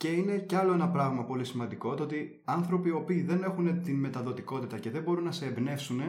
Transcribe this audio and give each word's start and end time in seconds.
Και 0.00 0.08
είναι 0.08 0.38
κι 0.38 0.54
άλλο 0.54 0.72
ένα 0.72 0.90
πράγμα 0.90 1.24
πολύ 1.24 1.44
σημαντικό, 1.44 1.94
το 1.94 2.02
ότι 2.02 2.42
άνθρωποι 2.44 2.88
οι 2.88 2.92
οποίοι 2.92 3.22
δεν 3.22 3.42
έχουν 3.42 3.82
την 3.82 3.98
μεταδοτικότητα 3.98 4.78
και 4.78 4.90
δεν 4.90 5.02
μπορούν 5.02 5.24
να 5.24 5.32
σε 5.32 5.46
εμπνεύσουν, 5.46 6.00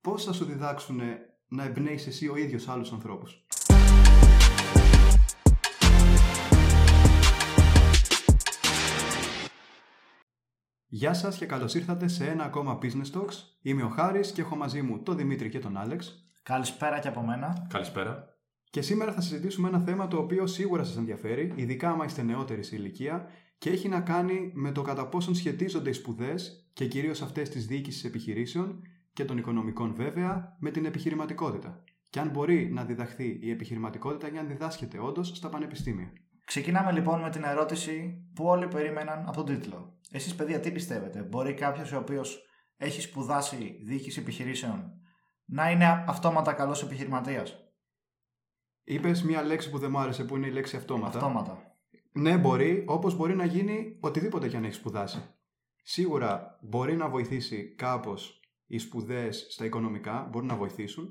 πώς 0.00 0.24
θα 0.24 0.32
σου 0.32 0.44
διδάξουν 0.44 1.00
να 1.48 1.64
εμπνέεις 1.64 2.06
εσύ 2.06 2.28
ο 2.28 2.36
ίδιος 2.36 2.68
άλλους 2.68 2.92
ανθρώπους; 2.92 3.46
Γεια 10.86 11.14
σας 11.14 11.36
και 11.36 11.46
καλώς 11.46 11.74
ήρθατε 11.74 12.08
σε 12.08 12.26
ένα 12.26 12.44
ακόμα 12.44 12.78
Business 12.82 13.18
Talks. 13.18 13.34
Είμαι 13.62 13.82
ο 13.82 13.88
Χάρης 13.88 14.32
και 14.32 14.40
έχω 14.40 14.56
μαζί 14.56 14.82
μου 14.82 15.02
τον 15.02 15.16
Δημήτρη 15.16 15.48
και 15.48 15.58
τον 15.58 15.76
Άλεξ. 15.76 16.30
Καλησπέρα 16.42 16.98
και 16.98 17.08
από 17.08 17.22
μένα. 17.22 17.66
Καλησπέρα. 17.68 18.31
Και 18.72 18.82
σήμερα 18.82 19.12
θα 19.12 19.20
συζητήσουμε 19.20 19.68
ένα 19.68 19.78
θέμα 19.78 20.08
το 20.08 20.16
οποίο 20.16 20.46
σίγουρα 20.46 20.84
σας 20.84 20.96
ενδιαφέρει, 20.96 21.52
ειδικά 21.56 21.90
άμα 21.90 22.04
είστε 22.04 22.22
νεότεροι 22.22 22.62
σε 22.62 22.76
ηλικία, 22.76 23.26
και 23.58 23.70
έχει 23.70 23.88
να 23.88 24.00
κάνει 24.00 24.50
με 24.54 24.72
το 24.72 24.82
κατά 24.82 25.08
πόσον 25.08 25.34
σχετίζονται 25.34 25.90
οι 25.90 25.92
σπουδές 25.92 26.70
και 26.72 26.86
κυρίως 26.86 27.22
αυτές 27.22 27.48
της 27.48 27.66
διοίκησης 27.66 28.04
επιχειρήσεων 28.04 28.82
και 29.12 29.24
των 29.24 29.38
οικονομικών 29.38 29.94
βέβαια 29.94 30.56
με 30.58 30.70
την 30.70 30.84
επιχειρηματικότητα. 30.84 31.84
Και 32.10 32.20
αν 32.20 32.28
μπορεί 32.28 32.70
να 32.72 32.84
διδαχθεί 32.84 33.38
η 33.42 33.50
επιχειρηματικότητα 33.50 34.28
για 34.28 34.42
να 34.42 34.48
διδάσκεται 34.48 34.98
όντως 34.98 35.28
στα 35.28 35.48
πανεπιστήμια. 35.48 36.12
Ξεκινάμε 36.44 36.92
λοιπόν 36.92 37.20
με 37.20 37.30
την 37.30 37.42
ερώτηση 37.44 38.24
που 38.34 38.44
όλοι 38.44 38.68
περίμεναν 38.68 39.24
από 39.26 39.36
τον 39.36 39.44
τίτλο. 39.44 39.98
Εσείς 40.10 40.34
παιδιά 40.34 40.60
τι 40.60 40.70
πιστεύετε, 40.70 41.22
μπορεί 41.22 41.54
κάποιος 41.54 41.92
ο 41.92 41.96
οποίος 41.96 42.42
έχει 42.76 43.00
σπουδάσει 43.00 43.80
διοίκηση 43.84 44.20
επιχειρήσεων 44.20 44.92
να 45.44 45.70
είναι 45.70 46.04
αυτόματα 46.08 46.52
καλός 46.52 46.82
επιχειρηματίας; 46.82 47.61
Είπες 48.84 49.22
μια 49.22 49.42
λέξη 49.42 49.70
που 49.70 49.78
δεν 49.78 49.90
μου 49.90 49.98
άρεσε 49.98 50.24
που 50.24 50.36
είναι 50.36 50.46
η 50.46 50.50
λέξη 50.50 50.76
αυτόματα. 50.76 51.18
Αυτόματα. 51.18 51.76
Ναι, 52.12 52.38
μπορεί, 52.38 52.84
όπως 52.86 53.16
μπορεί 53.16 53.34
να 53.34 53.44
γίνει 53.44 53.98
οτιδήποτε 54.00 54.48
και 54.48 54.56
αν 54.56 54.64
έχεις 54.64 54.76
σπουδάσει. 54.76 55.22
Σίγουρα 55.82 56.58
μπορεί 56.62 56.96
να 56.96 57.08
βοηθήσει 57.08 57.74
κάπως 57.74 58.40
οι 58.66 58.78
σπουδές 58.78 59.46
στα 59.50 59.64
οικονομικά, 59.64 60.28
μπορεί 60.30 60.46
να 60.46 60.56
βοηθήσουν, 60.56 61.10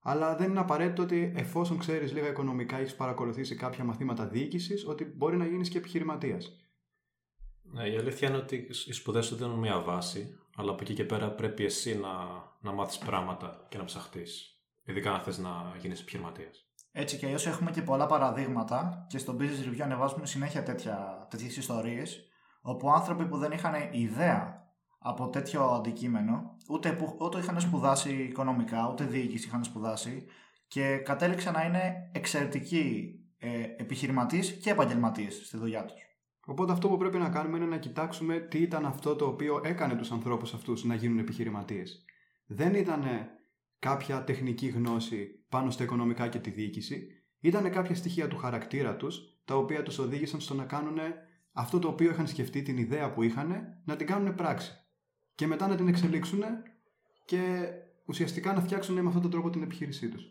αλλά 0.00 0.36
δεν 0.36 0.50
είναι 0.50 0.60
απαραίτητο 0.60 1.02
ότι 1.02 1.32
εφόσον 1.36 1.78
ξέρεις 1.78 2.12
λίγα 2.12 2.28
οικονομικά, 2.28 2.76
έχεις 2.76 2.96
παρακολουθήσει 2.96 3.54
κάποια 3.54 3.84
μαθήματα 3.84 4.26
διοίκησης, 4.26 4.86
ότι 4.86 5.04
μπορεί 5.04 5.36
να 5.36 5.46
γίνεις 5.46 5.68
και 5.68 5.78
επιχειρηματίας. 5.78 6.56
Ναι, 7.62 7.88
η 7.88 7.96
αλήθεια 7.96 8.28
είναι 8.28 8.36
ότι 8.36 8.68
οι 8.86 8.92
σπουδές 8.92 9.26
σου 9.26 9.36
δίνουν 9.36 9.58
μια 9.58 9.80
βάση, 9.80 10.38
αλλά 10.56 10.70
από 10.70 10.82
εκεί 10.82 10.94
και 10.94 11.04
πέρα 11.04 11.30
πρέπει 11.30 11.64
εσύ 11.64 11.98
να, 11.98 12.12
να 12.60 12.72
μάθεις 12.72 12.98
πράγματα 12.98 13.66
και 13.70 13.78
να 13.78 13.84
ψαχτείς. 13.84 14.62
Ειδικά 14.84 15.12
αν 15.12 15.20
θες 15.20 15.38
να 15.38 15.76
γίνεις 15.80 16.00
επιχειρηματίας. 16.00 16.69
Έτσι 16.92 17.16
και 17.16 17.26
αλλιώς 17.26 17.46
έχουμε 17.46 17.70
και 17.70 17.82
πολλά 17.82 18.06
παραδείγματα 18.06 19.06
και 19.08 19.18
στο 19.18 19.36
Business 19.38 19.68
Review 19.68 19.80
ανεβάζουμε 19.80 20.26
συνέχεια 20.26 20.62
τέτοιες 21.28 21.56
ιστορίες 21.56 22.24
όπου 22.62 22.90
άνθρωποι 22.90 23.26
που 23.26 23.36
δεν 23.36 23.52
είχαν 23.52 23.74
ιδέα 23.90 24.64
από 24.98 25.28
τέτοιο 25.28 25.64
αντικείμενο 25.64 26.56
ούτε, 26.68 26.92
που, 26.92 27.16
ούτε 27.20 27.38
είχαν 27.38 27.60
σπουδάσει 27.60 28.10
οικονομικά 28.10 28.88
ούτε 28.90 29.04
διοίκηση 29.04 29.46
είχαν 29.46 29.64
σπουδάσει 29.64 30.26
και 30.68 30.96
κατέληξαν 30.96 31.52
να 31.52 31.64
είναι 31.64 32.10
εξαιρετικοί 32.12 33.14
ε, 33.38 33.60
επιχειρηματίες 33.76 34.52
και 34.52 34.70
επαγγελματίες 34.70 35.34
στη 35.44 35.56
δουλειά 35.56 35.84
τους. 35.84 36.02
Οπότε 36.46 36.72
αυτό 36.72 36.88
που 36.88 36.96
πρέπει 36.96 37.18
να 37.18 37.28
κάνουμε 37.28 37.56
είναι 37.56 37.66
να 37.66 37.78
κοιτάξουμε 37.78 38.38
τι 38.38 38.58
ήταν 38.58 38.86
αυτό 38.86 39.16
το 39.16 39.26
οποίο 39.26 39.60
έκανε 39.64 39.94
τους 39.94 40.10
ανθρώπους 40.10 40.54
αυτούς 40.54 40.84
να 40.84 40.94
γίνουν 40.94 41.18
επιχειρηματίες. 41.18 42.04
Δεν 42.46 42.74
ήταν 42.74 43.02
κάποια 43.80 44.24
τεχνική 44.24 44.66
γνώση 44.66 45.44
πάνω 45.48 45.70
στα 45.70 45.82
οικονομικά 45.82 46.28
και 46.28 46.38
τη 46.38 46.50
διοίκηση, 46.50 47.06
ήταν 47.40 47.70
κάποια 47.70 47.94
στοιχεία 47.94 48.28
του 48.28 48.36
χαρακτήρα 48.36 48.96
τους, 48.96 49.20
τα 49.44 49.56
οποία 49.56 49.82
τους 49.82 49.98
οδήγησαν 49.98 50.40
στο 50.40 50.54
να 50.54 50.64
κάνουν 50.64 50.98
αυτό 51.52 51.78
το 51.78 51.88
οποίο 51.88 52.10
είχαν 52.10 52.26
σκεφτεί, 52.26 52.62
την 52.62 52.78
ιδέα 52.78 53.12
που 53.12 53.22
είχαν, 53.22 53.80
να 53.84 53.96
την 53.96 54.06
κάνουν 54.06 54.34
πράξη. 54.34 54.72
Και 55.34 55.46
μετά 55.46 55.66
να 55.66 55.76
την 55.76 55.88
εξελίξουν 55.88 56.42
και 57.24 57.68
ουσιαστικά 58.06 58.52
να 58.52 58.60
φτιάξουν 58.60 58.94
με 58.94 59.06
αυτόν 59.06 59.22
τον 59.22 59.30
τρόπο 59.30 59.50
την 59.50 59.62
επιχείρησή 59.62 60.08
τους. 60.08 60.24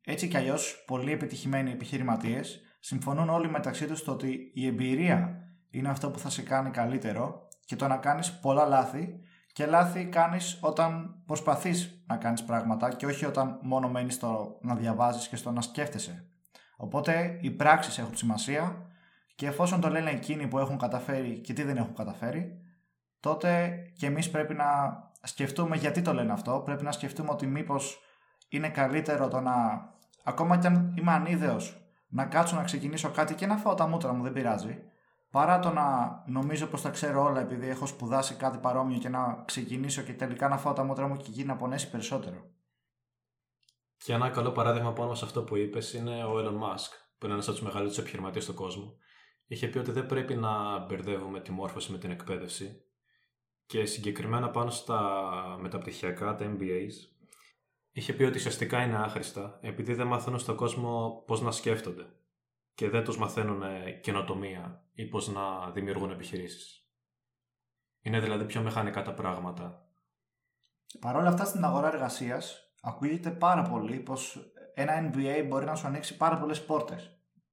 Έτσι 0.00 0.28
κι 0.28 0.36
αλλιώς, 0.36 0.84
πολλοί 0.86 1.12
επιτυχημένοι 1.12 1.70
επιχειρηματίες 1.70 2.60
συμφωνούν 2.80 3.28
όλοι 3.28 3.50
μεταξύ 3.50 3.86
τους 3.86 4.08
ότι 4.08 4.50
η 4.54 4.66
εμπειρία 4.66 5.40
είναι 5.70 5.88
αυτό 5.88 6.10
που 6.10 6.18
θα 6.18 6.30
σε 6.30 6.42
κάνει 6.42 6.70
καλύτερο 6.70 7.48
και 7.64 7.76
το 7.76 7.86
να 7.86 7.96
κάνεις 7.96 8.38
πολλά 8.40 8.66
λάθη 8.66 9.20
και 9.56 9.66
λάθη 9.66 10.04
κάνεις 10.04 10.58
όταν 10.60 11.14
προσπαθείς 11.26 12.04
να 12.06 12.16
κάνεις 12.16 12.44
πράγματα 12.44 12.92
και 12.92 13.06
όχι 13.06 13.26
όταν 13.26 13.58
μόνο 13.62 13.88
μένεις 13.88 14.14
στο 14.14 14.58
να 14.60 14.74
διαβάζεις 14.74 15.28
και 15.28 15.36
στο 15.36 15.50
να 15.50 15.60
σκέφτεσαι. 15.60 16.28
Οπότε 16.76 17.38
οι 17.40 17.50
πράξεις 17.50 17.98
έχουν 17.98 18.16
σημασία 18.16 18.86
και 19.34 19.46
εφόσον 19.46 19.80
το 19.80 19.88
λένε 19.88 20.10
εκείνοι 20.10 20.46
που 20.46 20.58
έχουν 20.58 20.78
καταφέρει 20.78 21.38
και 21.38 21.52
τι 21.52 21.62
δεν 21.62 21.76
έχουν 21.76 21.94
καταφέρει, 21.94 22.58
τότε 23.20 23.76
και 23.96 24.06
εμείς 24.06 24.30
πρέπει 24.30 24.54
να 24.54 24.66
σκεφτούμε 25.22 25.76
γιατί 25.76 26.02
το 26.02 26.14
λένε 26.14 26.32
αυτό. 26.32 26.62
Πρέπει 26.64 26.84
να 26.84 26.92
σκεφτούμε 26.92 27.30
ότι 27.30 27.46
μήπως 27.46 27.98
είναι 28.48 28.68
καλύτερο 28.68 29.28
το 29.28 29.40
να, 29.40 29.54
ακόμα 30.24 30.58
κι 30.58 30.66
αν 30.66 30.94
είμαι 30.98 31.12
ανίδεος, 31.12 31.90
να 32.08 32.24
κάτσω 32.24 32.56
να 32.56 32.62
ξεκινήσω 32.62 33.10
κάτι 33.10 33.34
και 33.34 33.46
να 33.46 33.56
φάω 33.56 33.74
τα 33.74 33.88
μούτρα 33.88 34.12
μου, 34.12 34.22
δεν 34.22 34.32
πειράζει 34.32 34.78
παρά 35.30 35.58
το 35.58 35.70
να 35.70 35.84
νομίζω 36.26 36.66
πως 36.66 36.82
τα 36.82 36.90
ξέρω 36.90 37.22
όλα 37.22 37.40
επειδή 37.40 37.68
έχω 37.68 37.86
σπουδάσει 37.86 38.34
κάτι 38.34 38.58
παρόμοιο 38.58 38.98
και 38.98 39.08
να 39.08 39.42
ξεκινήσω 39.46 40.02
και 40.02 40.12
τελικά 40.14 40.48
να 40.48 40.58
φάω 40.58 40.72
τα 40.72 40.84
μότρα 40.84 41.08
μου 41.08 41.16
και 41.16 41.30
εκεί 41.30 41.44
να 41.44 41.56
πονέσει 41.56 41.90
περισσότερο. 41.90 42.50
Και 43.96 44.12
ένα 44.12 44.30
καλό 44.30 44.52
παράδειγμα 44.52 44.92
πάνω 44.92 45.14
σε 45.14 45.24
αυτό 45.24 45.42
που 45.42 45.56
είπες 45.56 45.92
είναι 45.92 46.24
ο 46.24 46.38
Elon 46.38 46.54
Musk, 46.54 46.90
που 47.18 47.24
είναι 47.26 47.34
ένας 47.34 47.48
από 47.48 47.56
τους 47.56 47.66
μεγαλύτερους 47.66 47.98
επιχειρηματίες 47.98 48.42
στον 48.42 48.54
κόσμο. 48.54 48.96
Είχε 49.46 49.66
πει 49.68 49.78
ότι 49.78 49.90
δεν 49.90 50.06
πρέπει 50.06 50.34
να 50.34 50.78
μπερδεύουμε 50.78 51.40
τη 51.40 51.50
μόρφωση 51.50 51.92
με 51.92 51.98
την 51.98 52.10
εκπαίδευση 52.10 52.80
και 53.66 53.84
συγκεκριμένα 53.84 54.50
πάνω 54.50 54.70
στα 54.70 55.00
μεταπτυχιακά, 55.60 56.34
τα 56.34 56.56
MBAs, 56.56 56.92
είχε 57.90 58.12
πει 58.12 58.24
ότι 58.24 58.36
ουσιαστικά 58.36 58.82
είναι 58.82 58.96
άχρηστα 58.96 59.58
επειδή 59.62 59.94
δεν 59.94 60.06
μαθαίνουν 60.06 60.38
στον 60.38 60.56
κόσμο 60.56 61.22
πώς 61.26 61.40
να 61.40 61.50
σκέφτονται 61.50 62.06
και 62.74 62.90
δεν 62.90 63.04
τους 63.04 63.18
μαθαίνουν 63.18 63.62
καινοτομία 64.00 64.85
ή 64.96 65.04
πώς 65.04 65.28
να 65.28 65.70
δημιουργούν 65.70 66.10
επιχειρήσεις. 66.10 66.90
Είναι 68.00 68.20
δηλαδή 68.20 68.44
πιο 68.44 68.62
μεχανικά 68.62 69.02
τα 69.02 69.14
πράγματα. 69.14 69.88
Παρ' 71.00 71.16
όλα 71.16 71.28
αυτά 71.28 71.44
στην 71.44 71.64
αγορά 71.64 71.86
εργασίας 71.86 72.72
ακούγεται 72.80 73.30
πάρα 73.30 73.62
πολύ 73.62 73.96
πως 73.96 74.52
ένα 74.74 75.10
MBA 75.10 75.44
μπορεί 75.48 75.64
να 75.64 75.74
σου 75.74 75.86
ανοίξει 75.86 76.16
πάρα 76.16 76.38
πολλές 76.38 76.64
πόρτες. 76.64 77.10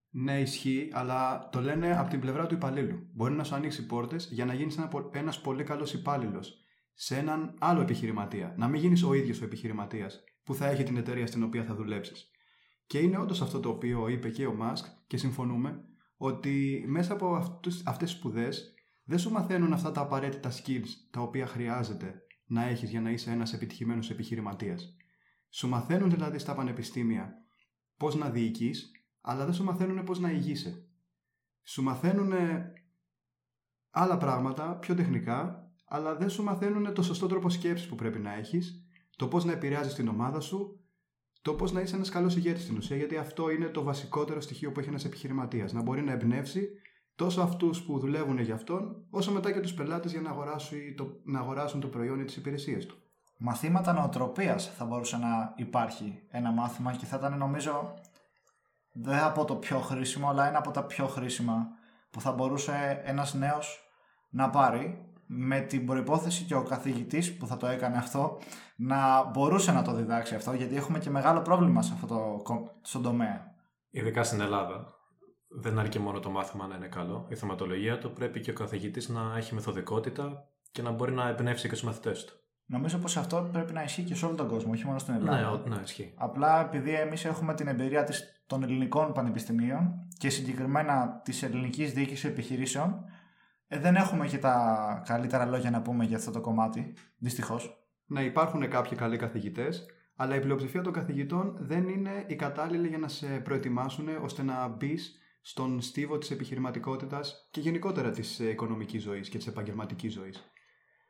Ναι, 0.10 0.40
ισχύει, 0.40 0.90
αλλά 0.94 1.50
το 1.52 1.62
λένε 1.62 1.98
από 1.98 2.10
την 2.10 2.20
πλευρά 2.20 2.46
του 2.46 2.54
υπαλλήλου. 2.54 3.08
Μπορεί 3.14 3.34
να 3.34 3.44
σου 3.44 3.56
ανοίξει 3.56 3.86
πόρτες 3.86 4.30
για 4.32 4.46
να 4.46 4.54
γίνεις 4.54 4.80
ένας 5.12 5.42
πολύ 5.42 5.64
καλός 5.64 5.94
υπάλληλος 5.94 6.54
σε 6.94 7.18
έναν 7.18 7.56
άλλο 7.60 7.82
επιχειρηματία. 7.82 8.54
Να 8.58 8.68
μην 8.68 8.82
γίνεις 8.82 9.04
ο 9.04 9.14
ίδιος 9.14 9.42
ο 9.42 9.46
επιχειρηματίας 9.46 10.24
που 10.44 10.56
θα 10.56 10.68
έχει 10.68 10.84
την 10.84 10.98
εταιρεία 10.98 11.28
στην 11.28 11.44
οποία 11.44 11.64
θα 11.64 11.76
δουλέψεις. 11.76 12.32
Και 12.86 13.00
είναι 13.00 13.18
όντως 13.18 13.42
αυτό 13.42 13.60
το 13.60 13.70
οποίο 13.70 14.08
είπε 14.08 14.30
και 14.30 14.46
ο 14.46 14.54
Μάσκ 14.54 14.86
και 15.08 15.18
συμφωνούμε 15.18 15.86
ότι 16.18 16.84
μέσα 16.88 17.14
από 17.14 17.36
αυτές 17.86 17.98
τις 17.98 18.12
σπουδές 18.12 18.74
δεν 19.04 19.20
σου 19.20 19.32
μαθαίνουν 19.32 19.74
αυτά 19.74 19.92
τα 19.92 20.02
απαραίτητα 20.02 20.52
skills 20.52 20.88
τα 21.12 21.22
οποία 21.22 21.48
χρειάζεται 21.48 22.22
να 22.46 22.64
έχεις 22.64 22.90
για 22.90 23.02
να 23.02 23.10
είσαι 23.10 23.32
ένας 23.32 23.54
επιτυχημένος 23.54 24.10
επιχειρηματίας. 24.10 24.96
Σου 25.50 25.68
μαθαίνουν 25.68 26.10
δηλαδή 26.10 26.40
στα 26.40 26.56
πανεπιστήμια 26.56 27.34
πώς 27.98 28.16
να 28.16 28.30
διοικείς, 28.30 28.92
αλλά 29.22 29.46
δεν 29.46 29.54
σου 29.54 29.64
μαθαίνουν 29.64 30.04
πώς 30.04 30.20
να 30.20 30.32
ηγείσαι. 30.32 30.88
Σου 31.64 31.84
μαθαίνουν 31.84 32.34
άλλα 33.90 34.18
πράγματα, 34.18 34.78
πιο 34.78 34.96
τεχνικά, 34.96 35.72
αλλά 35.86 36.16
δεν 36.16 36.30
σου 36.30 36.44
μαθαίνουν 36.44 36.94
το 36.94 37.04
σωστό 37.04 37.28
τρόπο 37.28 37.50
σκέψης 37.50 37.88
που 37.88 37.96
πρέπει 37.96 38.20
να 38.20 38.34
έχεις, 38.34 38.86
το 39.16 39.28
πώς 39.28 39.46
να 39.46 39.52
επηρεάζεις 39.52 39.94
την 39.94 40.08
ομάδα 40.08 40.40
σου, 40.40 40.83
το 41.44 41.54
πώς 41.54 41.72
να 41.72 41.82
είσαι 41.82 41.96
ένας 41.96 42.10
καλός 42.10 42.36
ηγέτης 42.36 42.64
στην 42.64 42.78
ουσία, 42.78 42.98
γιατί 42.98 43.18
αυτό 43.18 43.50
είναι 43.50 43.68
το 43.68 43.84
βασικότερο 43.84 44.42
στοιχείο 44.42 44.72
που 44.72 44.80
έχει 44.80 44.90
ένας 44.90 45.06
επιχειρηματίας. 45.06 45.74
Να 45.74 45.82
μπορεί 45.82 46.02
να 46.02 46.12
εμπνεύσει 46.12 46.70
τόσο 47.16 47.42
αυτούς 47.42 47.82
που 47.82 48.00
δουλεύουν 48.00 48.40
για 48.40 48.54
αυτόν, 48.54 49.06
όσο 49.10 49.32
μετά 49.32 49.52
και 49.52 49.60
τους 49.60 49.74
πελάτες 49.74 50.12
για 50.12 50.22
να 50.22 50.30
αγοράσουν, 50.30 50.78
το, 50.96 51.22
να 51.24 51.40
αγοράσουν 51.40 51.80
το 51.80 51.88
προϊόν 51.88 52.20
ή 52.20 52.24
τις 52.24 52.36
υπηρεσίες 52.36 52.86
του. 52.86 52.98
Μαθήματα 53.38 53.94
νοοτροπίας 53.94 54.74
θα 54.76 54.86
μπορούσε 54.86 55.18
να 55.18 55.54
υπάρχει 55.56 56.22
ένα 56.30 56.52
μάθημα 56.52 56.96
και 56.96 57.06
θα 57.06 57.18
ήταν 57.18 57.38
νομίζω 57.38 57.94
δεν 58.94 59.20
από 59.20 59.46
το 59.46 59.56
πιο 59.56 59.80
χρήσιμο, 59.80 60.30
αλλά 60.30 60.48
ένα 60.48 60.58
από 60.58 60.72
τα 60.72 60.84
πιο 60.84 61.08
χρήσιμα 61.08 61.68
που 62.10 62.22
θα 62.22 62.32
μπορούσε 62.32 63.02
ένας 63.06 63.34
νέος 63.34 63.84
να 64.30 64.50
πάρει 64.50 65.14
με 65.26 65.60
την 65.60 65.86
προϋπόθεση 65.86 66.44
και 66.44 66.56
ο 66.56 66.64
καθηγητής 66.64 67.38
που 67.38 67.48
θα 67.48 67.58
το 67.58 67.68
έκανε 67.68 67.98
αυτό 67.98 68.40
να 68.76 69.24
μπορούσε 69.24 69.72
να 69.72 69.82
το 69.82 69.94
διδάξει 69.94 70.36
αυτό 70.36 70.54
γιατί 70.54 70.76
έχουμε 70.76 71.00
και 71.00 71.10
μεγάλο 71.10 71.42
πρόβλημα 71.42 71.82
σε 71.82 71.92
αυτό 71.94 72.08
το, 72.08 72.72
στον 72.82 73.02
τομέα. 73.02 73.52
Ειδικά 73.90 74.24
στην 74.24 74.42
Ελλάδα. 74.42 74.86
Δεν 75.48 75.80
αρκεί 75.80 76.00
μόνο 76.00 76.20
το 76.20 76.30
μάθημα 76.30 76.68
να 76.68 76.76
είναι 76.76 76.88
καλό. 76.88 77.26
Η 77.30 77.36
θεματολογία 77.36 77.98
του 77.98 78.14
πρέπει 78.14 78.40
και 78.42 78.50
ο 78.52 78.54
καθηγητής 78.54 79.10
να 79.10 79.34
έχει 79.38 79.54
μεθοδικότητα 79.54 80.48
και 80.72 80.82
να 80.82 80.92
μπορεί 80.92 81.12
να 81.12 81.28
εμπνεύσει 81.28 81.68
και 81.68 81.74
τους 81.74 81.84
μαθητές 81.84 82.26
του. 82.26 82.34
Νομίζω 82.66 82.98
πως 82.98 83.18
αυτό 83.18 83.50
πρέπει 83.52 83.74
να 83.74 83.84
ισχύει 83.84 84.04
και 84.04 84.16
σε 84.16 84.26
όλο 84.26 84.36
τον 84.36 84.48
κόσμο, 84.48 84.72
όχι 84.72 84.86
μόνο 84.86 85.00
στην 85.00 85.14
Ελλάδα. 85.14 85.40
Ναι, 85.40 85.46
ο- 85.48 85.64
ναι, 85.76 85.82
ισχύει. 85.84 86.14
Απλά 86.18 86.62
επειδή 86.62 86.94
εμείς 86.94 87.26
έχουμε 87.26 87.54
την 87.54 87.68
εμπειρία 87.68 88.04
της, 88.04 88.44
των 88.48 88.64
ελληνικών 88.64 89.14
πανεπιστημίων 89.14 90.08
και 90.18 90.30
συγκεκριμένα 90.30 91.22
της 91.24 91.44
ελληνικής 91.44 91.94
διοίκησης 91.94 92.24
επιχειρήσεων, 92.24 93.04
ε, 93.68 93.80
δεν 93.80 93.96
έχουμε 93.96 94.28
και 94.28 94.38
τα 94.38 95.04
καλύτερα 95.06 95.46
λόγια 95.46 95.70
να 95.70 95.82
πούμε 95.82 96.04
για 96.06 96.18
αυτό 96.18 96.32
το 96.32 96.42
κομμάτι. 96.42 96.94
Δυστυχώς. 97.18 97.83
Να 98.14 98.22
υπάρχουν 98.22 98.70
κάποιοι 98.70 98.98
καλοί 98.98 99.18
καθηγητές, 99.18 99.86
αλλά 100.16 100.36
η 100.36 100.40
πλειοψηφία 100.40 100.82
των 100.82 100.94
καθηγητών 100.94 101.58
δεν 101.60 101.88
είναι 101.88 102.26
οι 102.28 102.36
κατάλληλοι 102.36 102.88
για 102.88 102.98
να 102.98 103.08
σε 103.08 103.28
προετοιμάσουν 103.28 104.08
ώστε 104.22 104.44
να 104.44 104.68
μπεις 104.68 105.20
στον 105.42 105.82
στίβο 105.82 106.18
της 106.18 106.32
επιχειρηματικότητας 106.32 107.48
και 107.52 107.60
γενικότερα 107.60 108.12
της 108.12 108.40
οικονομικής 108.40 109.04
ζωής 109.04 109.30
και 109.30 109.38
της 109.38 109.48
επαγγελματικής 109.48 110.14
ζωής. 110.14 110.52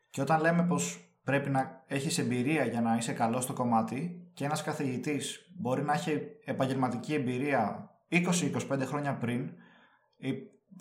Και 0.09 0.21
όταν 0.21 0.41
λέμε 0.41 0.63
πως 0.63 1.13
πρέπει 1.23 1.49
να 1.49 1.83
έχεις 1.87 2.17
εμπειρία 2.17 2.65
για 2.65 2.81
να 2.81 2.95
είσαι 2.95 3.13
καλός 3.13 3.43
στο 3.43 3.53
κομμάτι 3.53 4.29
και 4.33 4.45
ένας 4.45 4.63
καθηγητής 4.63 5.51
μπορεί 5.57 5.81
να 5.81 5.93
έχει 5.93 6.21
επαγγελματική 6.45 7.13
εμπειρία 7.13 7.89
20-25 8.09 8.85
χρόνια 8.85 9.17
πριν, 9.17 9.51
ε, 10.17 10.31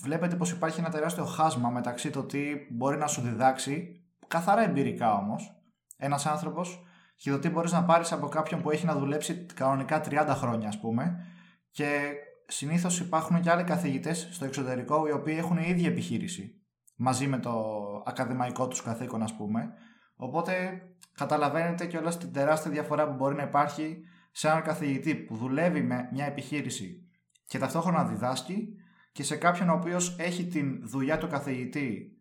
βλέπετε 0.03 0.37
πως 0.37 0.51
υπάρχει 0.51 0.81
ένα 0.81 0.91
τεράστιο 0.91 1.25
χάσμα 1.25 1.71
μεταξύ 1.71 2.11
το 2.11 2.23
τι 2.23 2.43
μπορεί 2.71 2.97
να 2.97 3.07
σου 3.07 3.21
διδάξει, 3.21 4.03
καθαρά 4.29 4.63
εμπειρικά 4.63 5.15
όμως, 5.15 5.57
ένας 6.03 6.27
άνθρωπος 6.27 6.83
και 7.17 7.31
το 7.31 7.39
τι 7.39 7.49
μπορείς 7.49 7.73
να 7.73 7.85
πάρεις 7.85 8.13
από 8.13 8.29
κάποιον 8.29 8.63
που 8.63 8.71
έχει 8.71 8.87
να 8.87 8.97
δουλέψει 8.97 9.47
κανονικά 9.55 10.03
30 10.05 10.27
χρόνια 10.29 10.69
ας 10.69 10.81
πούμε. 10.81 11.27
Και 11.71 12.13
συνήθως 12.47 13.01
υπάρχουν 13.01 13.41
και 13.41 13.51
άλλοι 13.51 13.65
καθηγητές 13.65 14.29
στο 14.31 14.45
εξωτερικό 14.45 15.07
οι 15.07 15.13
οποίοι 15.13 15.35
έχουν 15.39 15.57
η 15.57 15.65
ίδια 15.69 15.89
επιχείρηση 15.89 16.63
μαζί 16.97 17.27
με 17.27 17.39
το 17.39 17.53
ακαδημαϊκό 18.07 18.69
τους 18.69 18.83
καθήκον 18.83 19.23
ας 19.23 19.37
πούμε. 19.37 19.73
Οπότε 20.17 20.83
καταλαβαίνετε 21.15 21.87
και 21.87 21.97
όλα 21.97 22.17
την 22.17 22.33
τεράστια 22.33 22.71
διαφορά 22.71 23.09
που 23.09 23.15
μπορεί 23.15 23.35
να 23.35 23.43
υπάρχει 23.43 24.05
σε 24.33 24.49
έναν 24.49 24.63
καθηγητή 24.63 25.15
που 25.15 25.37
δουλεύει 25.37 25.83
με 25.83 26.09
μια 26.13 26.25
επιχείρηση 26.25 27.07
και 27.47 27.59
ταυτόχρονα 27.59 28.05
διδάσκει 28.05 28.69
και 29.13 29.23
σε 29.23 29.37
κάποιον 29.37 29.69
ο 29.69 29.73
οποίος 29.73 30.17
έχει 30.19 30.47
την 30.47 30.89
δουλειά 30.89 31.19
του 31.19 31.29
καθηγητή 31.29 32.17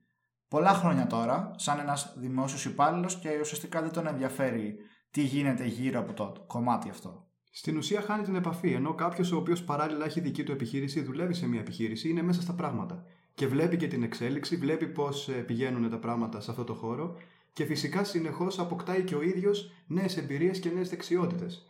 πολλά 0.52 0.74
χρόνια 0.74 1.08
τώρα, 1.08 1.52
σαν 1.56 1.80
ένας 1.80 2.14
δημόσιος 2.18 2.66
υπάλληλος 2.66 3.20
και 3.20 3.30
ουσιαστικά 3.42 3.82
δεν 3.82 3.92
τον 3.92 4.08
ενδιαφέρει 4.08 4.76
τι 5.12 5.22
γίνεται 5.22 5.66
γύρω 5.66 6.00
από 6.00 6.14
το 6.14 6.44
κομμάτι 6.48 6.90
αυτό. 6.90 7.28
Στην 7.52 7.78
ουσία 7.78 8.02
χάνει 8.02 8.24
την 8.24 8.36
επαφή, 8.36 8.72
ενώ 8.72 8.94
κάποιος 8.94 9.32
ο 9.32 9.38
οποίος 9.38 9.64
παράλληλα 9.64 10.06
έχει 10.06 10.20
δική 10.20 10.44
του 10.44 10.52
επιχείρηση, 10.52 11.02
δουλεύει 11.02 11.34
σε 11.34 11.48
μια 11.48 11.60
επιχείρηση, 11.60 12.10
είναι 12.10 12.22
μέσα 12.22 12.42
στα 12.42 12.54
πράγματα. 12.54 13.04
Και 13.34 13.48
βλέπει 13.48 13.78
και 13.78 13.88
την 13.88 14.04
εξέλιξη, 14.04 14.56
βλέπει 14.56 14.88
πώς 14.88 15.30
πηγαίνουν 15.46 15.90
τα 15.90 16.00
πράγματα 16.00 16.42
σε 16.42 16.52
αυτό 16.52 16.64
το 16.64 16.74
χώρο 16.74 17.16
και 17.54 17.66
φυσικά 17.66 18.04
συνεχώς 18.04 18.60
αποκτάει 18.60 19.04
και 19.04 19.16
ο 19.16 19.22
ίδιος 19.22 19.72
νέες 19.88 20.18
εμπειρίες 20.18 20.60
και 20.60 20.70
νέες 20.70 20.90
δεξιότητες. 20.90 21.68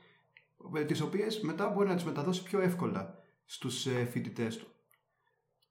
Τις 0.87 1.01
οποίες 1.01 1.39
μετά 1.39 1.69
μπορεί 1.69 1.87
να 1.87 1.95
τις 1.95 2.03
μεταδώσει 2.03 2.43
πιο 2.43 2.61
εύκολα 2.61 3.23
στους 3.45 3.87
φοιτητές 4.11 4.57
του. 4.57 4.67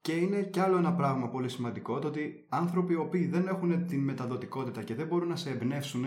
Και 0.01 0.11
είναι 0.11 0.43
κι 0.43 0.59
άλλο 0.59 0.77
ένα 0.77 0.93
πράγμα 0.93 1.29
πολύ 1.29 1.49
σημαντικό, 1.49 1.99
το 1.99 2.07
ότι 2.07 2.45
άνθρωποι 2.49 2.93
οι 2.93 2.95
οποίοι 2.95 3.27
δεν 3.27 3.47
έχουν 3.47 3.87
την 3.87 4.03
μεταδοτικότητα 4.03 4.83
και 4.83 4.95
δεν 4.95 5.07
μπορούν 5.07 5.27
να 5.27 5.35
σε 5.35 5.49
εμπνεύσουν, 5.49 6.05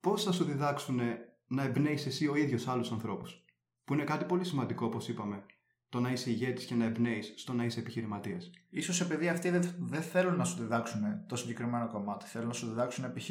πώς 0.00 0.24
θα 0.24 0.32
σου 0.32 0.44
διδάξουν 0.44 1.00
να 1.46 1.62
εμπνέεις 1.62 2.06
εσύ 2.06 2.28
ο 2.28 2.36
ίδιος 2.36 2.68
άλλους 2.68 2.92
ανθρώπους; 2.92 3.44
Που 3.84 3.92
είναι 3.94 4.04
κάτι 4.04 4.24
πολύ 4.24 4.44
σημαντικό, 4.44 4.86
όπως 4.86 5.08
είπαμε, 5.08 5.44
το 5.88 6.00
να 6.00 6.10
είσαι 6.10 6.30
ηγέτης 6.30 6.64
και 6.64 6.74
να 6.74 6.84
εμπνέεις 6.84 7.32
στο 7.36 7.52
να 7.52 7.64
είσαι 7.64 7.80
επιχειρηματίας. 7.80 8.50
Ίσως 8.70 9.00
επειδή 9.00 9.28
αυτοί 9.28 9.50
δεν, 9.50 9.74
δεν 9.78 10.02
θέλουν 10.02 10.36
να 10.36 10.44
σου 10.44 10.58
διδάξουν 10.62 11.02
το 11.28 11.36
συγκεκριμένο 11.36 11.88
κομμάτι. 11.88 12.26
Θέλουν 12.26 12.46
να 12.46 12.52
σου 12.52 12.68
διδάξουν 12.68 13.12
π.χ. 13.12 13.30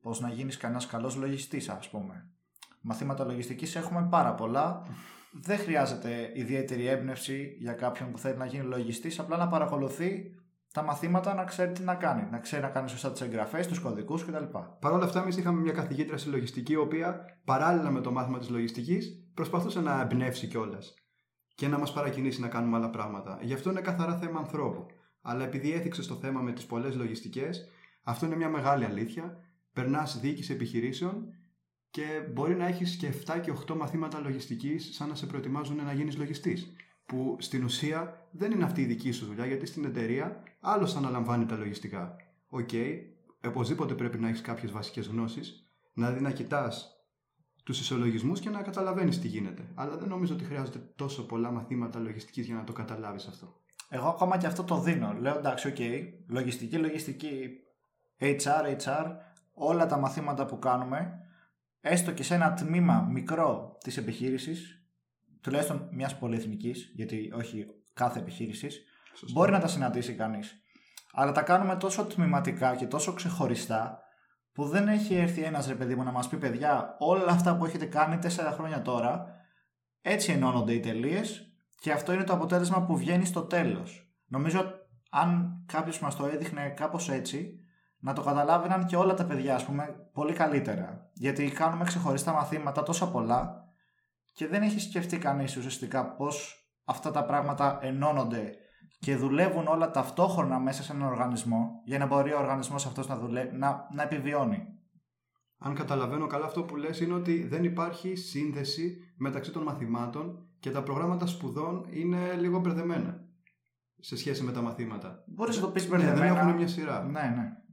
πώς 0.00 0.20
να 0.20 0.28
γίνεις 0.28 0.56
κανένας 0.56 0.86
καλός 0.86 1.16
λογιστής, 1.16 1.68
ας 1.68 1.90
πούμε. 1.90 2.30
Μαθήματα 2.88 3.24
λογιστική 3.24 3.78
έχουμε 3.78 4.06
πάρα 4.10 4.34
πολλά. 4.34 4.82
Δεν 5.32 5.58
χρειάζεται 5.58 6.30
ιδιαίτερη 6.34 6.86
έμπνευση 6.86 7.56
για 7.58 7.72
κάποιον 7.72 8.10
που 8.10 8.18
θέλει 8.18 8.36
να 8.36 8.46
γίνει 8.46 8.64
λογιστής, 8.64 9.18
απλά 9.18 9.36
να 9.36 9.48
παρακολουθεί 9.48 10.34
τα 10.72 10.82
μαθήματα 10.82 11.34
να 11.34 11.44
ξέρει 11.44 11.72
τι 11.72 11.82
να 11.82 11.94
κάνει. 11.94 12.28
Να 12.30 12.38
ξέρει 12.38 12.62
να 12.62 12.68
κάνει 12.68 12.88
σωστά 12.88 13.12
τις 13.12 13.20
εγγραφές, 13.20 13.66
τους 13.66 13.78
κωδικούς 13.78 14.24
κτλ. 14.24 14.44
Παρ' 14.80 14.92
όλα 14.92 15.04
αυτά, 15.04 15.20
εμείς 15.22 15.36
είχαμε 15.36 15.60
μια 15.60 15.72
καθηγήτρια 15.72 16.18
στη 16.18 16.28
λογιστική, 16.28 16.72
η 16.72 16.76
οποία 16.76 17.24
παράλληλα 17.44 17.90
με 17.90 18.00
το 18.00 18.12
μάθημα 18.12 18.38
της 18.38 18.48
λογιστικής 18.48 19.30
προσπαθούσε 19.34 19.80
να 19.80 20.00
εμπνεύσει 20.00 20.46
κιόλας 20.46 20.94
και 21.54 21.68
να 21.68 21.78
μας 21.78 21.92
παρακινήσει 21.92 22.40
να 22.40 22.48
κάνουμε 22.48 22.76
άλλα 22.76 22.90
πράγματα. 22.90 23.38
Γι' 23.42 23.54
αυτό 23.54 23.70
είναι 23.70 23.80
καθαρά 23.80 24.16
θέμα 24.16 24.38
ανθρώπου. 24.38 24.86
Αλλά 25.22 25.44
επειδή 25.44 25.72
έθιξε 25.72 26.06
το 26.06 26.14
θέμα 26.14 26.40
με 26.40 26.52
τις 26.52 26.66
πολλές 26.66 26.94
λογιστικές, 26.94 27.68
αυτό 28.02 28.26
είναι 28.26 28.36
μια 28.36 28.48
μεγάλη 28.48 28.84
αλήθεια. 28.84 29.36
Περνάς 29.72 30.20
διοίκηση 30.20 30.52
επιχειρήσεων 30.52 31.26
και 31.96 32.28
μπορεί 32.32 32.54
να 32.54 32.66
έχεις 32.66 32.96
και 32.96 33.12
7 33.26 33.40
και 33.42 33.52
8 33.68 33.76
μαθήματα 33.76 34.20
λογιστικής, 34.20 34.94
σαν 34.94 35.08
να 35.08 35.14
σε 35.14 35.26
προετοιμάζουν 35.26 35.76
να 35.76 35.92
γίνεις 35.92 36.16
λογιστής. 36.16 36.72
Που 37.06 37.36
στην 37.38 37.64
ουσία 37.64 38.28
δεν 38.30 38.50
είναι 38.50 38.64
αυτή 38.64 38.80
η 38.80 38.84
δική 38.84 39.10
σου 39.10 39.26
δουλειά, 39.26 39.46
γιατί 39.46 39.66
στην 39.66 39.84
εταιρεία 39.84 40.42
άλλος 40.60 40.96
αναλαμβάνει 40.96 41.46
τα 41.46 41.56
λογιστικά. 41.56 42.16
Okay, 42.48 42.94
οπωσδήποτε 43.46 43.94
πρέπει 43.94 44.18
να 44.18 44.28
έχεις 44.28 44.40
κάποιες 44.40 44.72
βασικές 44.72 45.06
γνώσεις, 45.06 45.70
δηλαδή 45.94 46.20
να 46.20 46.30
κοιτάς 46.30 46.90
τους 47.64 47.80
ισολογισμούς 47.80 48.40
και 48.40 48.50
να 48.50 48.62
καταλαβαίνεις 48.62 49.20
τι 49.20 49.28
γίνεται. 49.28 49.62
Αλλά 49.74 49.96
δεν 49.96 50.08
νομίζω 50.08 50.34
ότι 50.34 50.44
χρειάζεται 50.44 50.78
τόσο 50.96 51.26
πολλά 51.26 51.50
μαθήματα 51.50 51.98
λογιστικής 51.98 52.46
για 52.46 52.54
να 52.54 52.64
το 52.64 52.72
καταλάβεις 52.72 53.26
αυτό. 53.26 53.60
Εγώ 53.88 54.08
ακόμα 54.08 54.36
και 54.36 54.46
αυτό 54.46 54.62
το 54.62 54.80
δίνω. 54.80 55.16
Λέω 55.20 55.38
εντάξει, 55.38 55.68
okay, 55.68 56.02
λογιστική, 56.28 56.76
λογιστική, 56.76 57.50
HR, 58.20 58.76
HR, 58.84 59.06
όλα 59.54 59.86
τα 59.86 59.98
μαθήματα 59.98 60.46
που 60.46 60.58
κάνουμε, 60.58 61.20
έστω 61.80 62.12
και 62.12 62.22
σε 62.22 62.34
ένα 62.34 62.52
τμήμα 62.52 63.08
μικρό 63.10 63.76
της 63.84 63.96
επιχείρησης, 63.96 64.84
τουλάχιστον 65.40 65.88
μιας 65.92 66.18
πολυεθνικής, 66.18 66.92
γιατί 66.94 67.32
όχι 67.34 67.66
κάθε 67.92 68.18
επιχείρησης, 68.18 68.84
μπορεί 69.32 69.50
να 69.52 69.60
τα 69.60 69.66
συναντήσει 69.66 70.14
κανείς. 70.14 70.60
Αλλά 71.12 71.32
τα 71.32 71.42
κάνουμε 71.42 71.76
τόσο 71.76 72.04
τμηματικά 72.04 72.76
και 72.76 72.86
τόσο 72.86 73.12
ξεχωριστά, 73.12 74.00
που 74.52 74.68
δεν 74.68 74.88
έχει 74.88 75.14
έρθει 75.14 75.42
ένας 75.42 75.66
ρε 75.66 75.74
παιδί 75.74 75.94
μου 75.94 76.02
να 76.02 76.10
μας 76.10 76.28
πει: 76.28 76.36
Παιδιά, 76.36 76.96
όλα 76.98 77.32
αυτά 77.32 77.56
που 77.56 77.64
έχετε 77.64 77.86
κάνει 77.86 78.18
τέσσερα 78.18 78.50
χρόνια 78.50 78.82
τώρα, 78.82 79.26
έτσι 80.00 80.32
ενώνονται 80.32 80.72
οι 80.72 80.80
τελείες 80.80 81.50
και 81.80 81.92
αυτό 81.92 82.12
είναι 82.12 82.24
το 82.24 82.32
αποτέλεσμα 82.32 82.84
που 82.84 82.96
βγαίνει 82.96 83.24
στο 83.24 83.42
τέλος. 83.42 84.10
Νομίζω 84.26 84.72
αν 85.10 85.62
κάποιος 85.66 86.00
μας 86.00 86.16
το 86.16 86.26
έδειχνε 86.26 86.68
κάπως 86.68 87.10
έτσι, 87.10 87.60
να 88.06 88.12
το 88.12 88.22
καταλάβαιναν 88.22 88.86
και 88.86 88.96
όλα 88.96 89.14
τα 89.14 89.24
παιδιά, 89.24 89.54
ας 89.54 89.64
πούμε, 89.64 90.10
πολύ 90.12 90.32
καλύτερα. 90.32 91.10
Γιατί 91.12 91.50
κάνουμε 91.50 91.84
ξεχωριστά 91.84 92.32
μαθήματα 92.32 92.82
τόσα 92.82 93.10
πολλά 93.10 93.64
και 94.32 94.46
δεν 94.46 94.62
έχει 94.62 94.80
σκεφτεί 94.80 95.18
κανείς 95.18 95.56
ουσιαστικά 95.56 96.14
πώς 96.14 96.66
αυτά 96.84 97.10
τα 97.10 97.24
πράγματα 97.24 97.78
ενώνονται 97.82 98.54
και 98.98 99.16
δουλεύουν 99.16 99.66
όλα 99.66 99.90
ταυτόχρονα 99.90 100.58
μέσα 100.58 100.82
σε 100.82 100.92
έναν 100.92 101.08
οργανισμό 101.08 101.80
για 101.84 101.98
να 101.98 102.06
μπορεί 102.06 102.32
ο 102.32 102.38
οργανισμός 102.38 102.86
αυτός 102.86 103.08
να, 103.08 103.16
δουλε... 103.18 103.50
να, 103.52 103.88
να 103.94 104.02
επιβιώνει. 104.02 104.66
Αν 105.58 105.74
καταλαβαίνω 105.74 106.26
καλά 106.26 106.46
αυτό 106.46 106.62
που 106.62 106.76
λες 106.76 107.00
είναι 107.00 107.14
ότι 107.14 107.46
δεν 107.46 107.64
υπάρχει 107.64 108.16
σύνδεση 108.16 108.96
μεταξύ 109.16 109.50
των 109.52 109.62
μαθημάτων 109.62 110.48
και 110.60 110.70
τα 110.70 110.82
προγράμματα 110.82 111.26
σπουδών 111.26 111.86
είναι 111.90 112.34
λίγο 112.34 112.58
μπερδεμένα 112.58 113.24
σε 114.00 114.16
σχέση 114.16 114.42
με 114.42 114.52
τα 114.52 114.60
μαθήματα. 114.62 115.24
Μπορείς 115.26 115.56
να 115.56 115.62
το 115.62 115.68
πεις 115.68 115.82
Ναι, 115.82 115.96
μπερδεμένα. 115.96 116.34
δεν 116.34 116.36
έχουν 116.36 116.56
μια 116.56 116.68
σειρά. 116.68 117.02
Ναι, 117.02 117.32
ναι. 117.36 117.64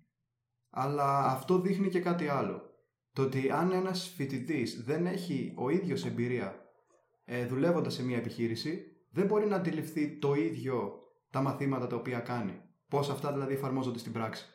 Αλλά 0.76 1.26
αυτό 1.26 1.60
δείχνει 1.60 1.90
και 1.90 2.00
κάτι 2.00 2.28
άλλο. 2.28 2.62
Το 3.14 3.22
ότι 3.22 3.52
αν 3.52 3.72
ένας 3.72 4.14
φοιτητής 4.16 4.84
δεν 4.84 5.06
έχει 5.06 5.54
ο 5.58 5.70
ίδιος 5.70 6.06
εμπειρία 6.06 6.56
ε, 7.26 7.46
δουλεύοντας 7.46 7.94
σε 7.94 8.04
μια 8.04 8.18
επιχείρηση, 8.18 8.84
δεν 9.12 9.26
μπορεί 9.26 9.46
να 9.46 9.56
αντιληφθεί 9.56 10.18
το 10.20 10.34
ίδιο 10.34 10.94
τα 11.30 11.42
μαθήματα 11.42 11.88
τα 11.88 11.96
οποία 11.96 12.20
κάνει. 12.20 12.62
Πώς 12.90 13.10
αυτά 13.10 13.32
δηλαδή 13.32 13.54
εφαρμόζονται 13.54 14.00
στην 14.00 14.12
πράξη. 14.12 14.46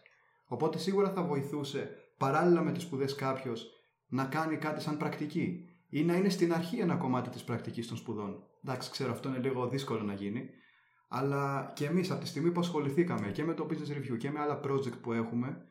Οπότε 0.46 0.78
σίγουρα 0.78 1.10
θα 1.10 1.22
βοηθούσε 1.22 1.90
παράλληλα 2.18 2.62
με 2.62 2.72
τις 2.72 2.82
σπουδές 2.82 3.14
κάποιος 3.14 3.66
να 4.08 4.24
κάνει 4.24 4.56
κάτι 4.56 4.80
σαν 4.80 4.96
πρακτική 4.96 5.68
ή 5.88 6.04
να 6.04 6.14
είναι 6.14 6.28
στην 6.28 6.52
αρχή 6.52 6.78
ένα 6.78 6.96
κομμάτι 6.96 7.30
της 7.30 7.44
πρακτικής 7.44 7.88
των 7.88 7.96
σπουδών. 7.96 8.42
Εντάξει, 8.64 8.90
ξέρω 8.90 9.12
αυτό 9.12 9.28
είναι 9.28 9.38
λίγο 9.38 9.68
δύσκολο 9.68 10.02
να 10.02 10.12
γίνει. 10.12 10.50
Αλλά 11.08 11.72
και 11.74 11.84
εμείς 11.84 12.10
από 12.10 12.20
τη 12.20 12.26
στιγμή 12.26 12.50
που 12.50 12.60
ασχοληθήκαμε 12.60 13.30
και 13.30 13.44
με 13.44 13.54
το 13.54 13.66
business 13.70 13.96
review 13.96 14.18
και 14.18 14.30
με 14.30 14.40
άλλα 14.40 14.60
project 14.64 15.00
που 15.02 15.12
έχουμε, 15.12 15.66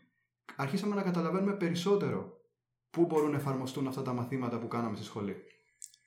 αρχίσαμε 0.55 0.95
να 0.95 1.01
καταλαβαίνουμε 1.01 1.53
περισσότερο 1.53 2.37
πού 2.89 3.05
μπορούν 3.05 3.31
να 3.31 3.37
εφαρμοστούν 3.37 3.87
αυτά 3.87 4.01
τα 4.01 4.13
μαθήματα 4.13 4.59
που 4.59 4.67
κάναμε 4.67 4.95
στη 4.95 5.05
σχολή. 5.05 5.35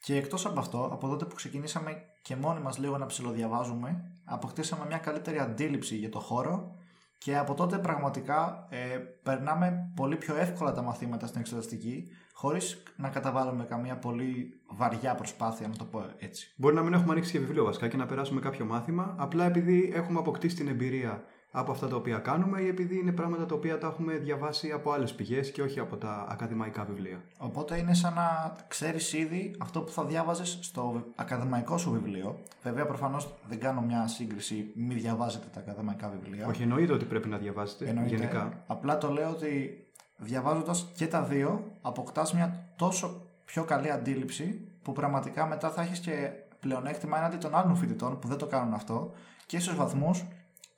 Και 0.03 0.17
εκτός 0.17 0.47
από 0.47 0.61
αυτό, 0.61 0.89
από 0.93 1.09
τότε 1.09 1.25
που 1.25 1.35
ξεκινήσαμε 1.35 1.97
και 2.23 2.37
μόνοι 2.37 2.61
μας 2.61 2.79
λίγο 2.79 2.99
να 2.99 3.07
ψηλοδιαβάζουμε, 3.07 4.21
αποκτήσαμε 4.25 4.87
μια 4.87 4.99
καλύτερη 4.99 5.39
αντίληψη 5.39 5.97
για 5.97 6.09
το 6.09 6.19
χώρο 6.19 6.75
και 7.19 7.37
από 7.37 7.55
τότε 7.55 7.79
πραγματικά 7.79 8.67
ε, 8.71 8.97
περνάμε 9.23 9.93
πολύ 9.97 10.17
πιο 10.17 10.37
εύκολα 10.37 10.73
τα 10.73 10.83
μαθήματα 10.83 11.27
στην 11.27 11.41
εξεταστική 11.41 12.09
χωρίς 12.33 12.83
να 12.97 13.09
καταβάλουμε 13.09 13.65
καμία 13.65 13.99
πολύ 13.99 14.61
βαριά 14.69 15.15
προσπάθεια, 15.15 15.69
να 15.69 15.77
το 15.77 15.85
πω 15.85 16.05
έτσι. 16.19 16.55
Μπορεί 16.57 16.75
να 16.75 16.83
μην 16.83 16.93
έχουμε 16.93 17.13
ανοίξει 17.13 17.33
και 17.33 17.39
βιβλίο 17.39 17.65
βασικά 17.65 17.89
και 17.89 17.97
να 17.97 18.07
περάσουμε 18.07 18.41
κάποιο 18.41 18.65
μάθημα, 18.65 19.15
απλά 19.19 19.45
επειδή 19.45 19.93
έχουμε 19.95 20.19
αποκτήσει 20.19 20.57
την 20.57 20.69
εμπειρία 20.69 21.25
από 21.51 21.73
αυτά 21.73 21.89
τα 21.89 21.97
οποία 21.97 22.19
κάνουμε 22.19 22.61
ή 22.61 22.67
επειδή 22.69 22.99
είναι 22.99 23.13
πράγματα 23.13 23.47
τα 23.47 23.55
οποία 23.55 23.79
τα 23.79 23.87
έχουμε 23.87 24.13
διαβάσει 24.17 24.71
από 24.71 24.93
άλλες 24.93 25.15
πηγές 25.15 25.51
και 25.51 25.63
όχι 25.63 25.81
από 25.81 25.97
τα 25.97 26.27
ακαδημαϊκά 26.29 26.85
βιβλία. 26.85 27.21
Οπότε 27.39 27.79
είναι 27.79 27.95
σαν 27.95 28.15
να 28.15 28.57
ξέρεις 28.69 29.13
ήδη 29.13 29.55
αυτό 29.59 29.81
που 29.81 29.91
θα 29.91 30.05
διάβαζες 30.05 30.59
στο 30.61 31.05
ακαδημαϊκό 31.17 31.79
σου 31.79 31.91
βιβλίο. 31.91 32.39
Βέβαια 32.63 32.87
προφανώς 32.87 33.35
δεν 33.49 33.61
κάνω 33.61 33.81
μια 33.81 34.07
σύγκριση, 34.07 34.71
μη 34.75 34.95
διαβάζετε 34.95 35.47
τα 35.53 35.61
ακαδημαϊκά 35.61 36.09
βιβλία. 36.09 36.47
Όχι, 36.47 36.63
εννοείται 36.63 36.93
ότι 36.93 37.05
πρέπει 37.05 37.29
να 37.29 37.37
διαβάζετε 37.37 37.89
Εννοείται. 37.89 38.15
γενικά. 38.15 38.63
Απλά 38.67 38.99
το 38.99 39.11
λέω 39.11 39.31
ότι 39.31 39.85
διαβάζοντας 40.17 40.91
και 40.95 41.07
τα 41.07 41.23
δύο 41.23 41.65
αποκτάς 41.81 42.35
μια 42.35 42.65
τόσο 42.77 43.27
πιο 43.45 43.65
καλή 43.65 43.91
αντίληψη 43.91 44.69
που 44.83 44.93
πραγματικά 44.93 45.47
μετά 45.47 45.71
θα 45.71 45.83
έχεις 45.83 45.99
και 45.99 46.31
πλεονέκτημα 46.61 47.19
έναντι 47.19 47.37
των 47.37 47.55
άλλων 47.55 47.77
φοιτητών 47.77 48.19
που 48.19 48.29
δεν 48.29 48.39
το 48.39 48.47
κάνουν 48.47 48.75
αυτό 48.75 49.13
και 49.47 49.61
στους 49.61 49.75
βαθμούς 49.75 50.25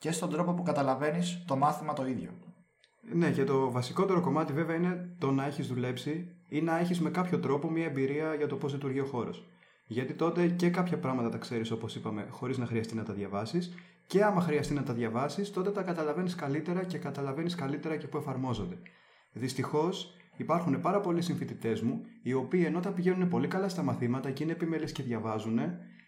και 0.02 0.12
στον 0.12 0.30
τρόπο 0.30 0.52
που 0.54 0.62
καταλαβαίνεις 0.62 1.44
το 1.46 1.56
μάθημα 1.56 1.92
το 1.92 2.06
ίδιο. 2.06 2.30
Ναι, 3.12 3.30
και 3.30 3.44
το 3.44 3.70
βασικότερο 3.70 4.20
κομμάτι 4.20 4.52
βέβαια 4.52 4.76
είναι 4.76 5.16
το 5.18 5.30
να 5.30 5.46
έχεις 5.46 5.66
δουλέψει 5.66 6.36
ή 6.48 6.60
να 6.60 6.78
έχεις 6.78 7.00
με 7.00 7.10
κάποιο 7.10 7.38
τρόπο 7.38 7.70
μια 7.70 7.84
εμπειρία 7.84 8.34
για 8.34 8.46
το 8.46 8.56
πώς 8.56 8.72
λειτουργεί 8.72 9.00
ο 9.00 9.04
χώρος. 9.04 9.48
Γιατί 9.86 10.14
τότε 10.14 10.48
και 10.48 10.70
κάποια 10.70 10.98
πράγματα 10.98 11.28
τα 11.28 11.38
ξέρεις 11.38 11.70
όπως 11.70 11.96
είπαμε 11.96 12.26
χωρίς 12.30 12.58
να 12.58 12.66
χρειαστεί 12.66 12.94
να 12.94 13.02
τα 13.02 13.12
διαβάσεις 13.12 13.74
και 14.06 14.24
άμα 14.24 14.40
χρειαστεί 14.40 14.74
να 14.74 14.82
τα 14.82 14.92
διαβάσεις 14.92 15.50
τότε 15.50 15.70
τα 15.70 15.82
καταλαβαίνεις 15.82 16.34
καλύτερα 16.34 16.84
και 16.84 16.98
καταλαβαίνεις 16.98 17.54
καλύτερα 17.54 17.96
και 17.96 18.06
που 18.06 18.16
εφαρμόζονται. 18.16 18.76
Δυστυχώς 19.32 20.14
υπάρχουν 20.36 20.80
πάρα 20.80 21.00
πολλοί 21.00 21.22
συμφοιτητές 21.22 21.82
μου 21.82 22.00
οι 22.22 22.32
οποίοι 22.32 22.62
ενώ 22.66 22.80
τα 22.80 22.90
πηγαίνουν 22.92 23.28
πολύ 23.28 23.48
καλά 23.48 23.68
στα 23.68 23.82
μαθήματα 23.82 24.30
και 24.30 24.42
είναι 24.42 24.52
επιμέλειες 24.52 24.92
και 24.92 25.02
διαβάζουν 25.02 25.58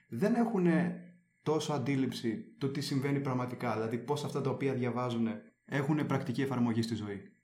δεν 0.09 0.35
έχουν 0.35 0.67
τόσο 1.45 1.73
αντίληψη 1.73 2.55
του 2.59 2.71
τι 2.71 2.81
συμβαίνει 2.81 3.21
πραγματικά, 3.21 3.73
δηλαδή 3.75 3.99
πώς 3.99 4.25
αυτά 4.25 4.41
τα 4.41 4.51
οποία 4.51 4.75
διαβάζουν 4.75 5.29
έχουν 5.65 6.07
πρακτική 6.07 6.43
εφαρμογή 6.43 6.83
στη 6.83 6.95
ζωή. 6.95 7.35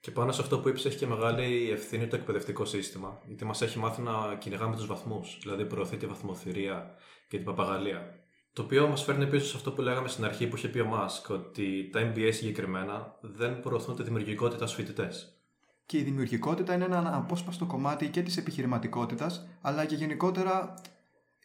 Και 0.00 0.10
πάνω 0.10 0.32
σε 0.32 0.40
αυτό 0.40 0.60
που 0.60 0.68
είπες, 0.68 0.84
έχει 0.84 0.96
και 0.96 1.06
μεγάλη 1.06 1.70
ευθύνη 1.70 2.06
το 2.06 2.16
εκπαιδευτικό 2.16 2.64
σύστημα. 2.64 3.22
Γιατί 3.26 3.44
μας 3.44 3.62
έχει 3.62 3.78
μάθει 3.78 4.02
να 4.02 4.36
κυνηγάμε 4.38 4.76
τους 4.76 4.86
βαθμούς. 4.86 5.38
Δηλαδή, 5.42 5.64
προωθεί 5.64 5.96
τη 5.96 6.06
βαθμοθυρία 6.06 6.94
και 7.28 7.36
την 7.36 7.46
παπαγαλία. 7.46 8.14
Το 8.52 8.62
οποίο 8.62 8.88
μας 8.88 9.02
φέρνει 9.02 9.26
πίσω 9.26 9.46
σε 9.46 9.56
αυτό 9.56 9.72
που 9.72 9.82
λέγαμε 9.82 10.08
στην 10.08 10.24
αρχή 10.24 10.46
που 10.48 10.56
είχε 10.56 10.68
πει 10.68 10.80
ο 10.80 10.84
Μάσκ, 10.86 11.30
ότι 11.30 11.88
τα 11.92 12.12
MBA 12.12 12.28
συγκεκριμένα 12.32 13.18
δεν 13.20 13.60
προωθούν 13.60 13.96
τη 13.96 14.02
δημιουργικότητα 14.02 14.66
στους 14.66 14.78
φοιτητές. 14.78 15.34
Και 15.86 15.98
η 15.98 16.02
δημιουργικότητα 16.02 16.74
είναι 16.74 16.84
ένα 16.84 17.16
απόσπαστο 17.16 17.66
κομμάτι 17.66 18.08
και 18.08 18.22
της 18.22 18.36
επιχειρηματικότητας, 18.36 19.48
αλλά 19.60 19.84
και 19.84 19.94
γενικότερα 19.94 20.74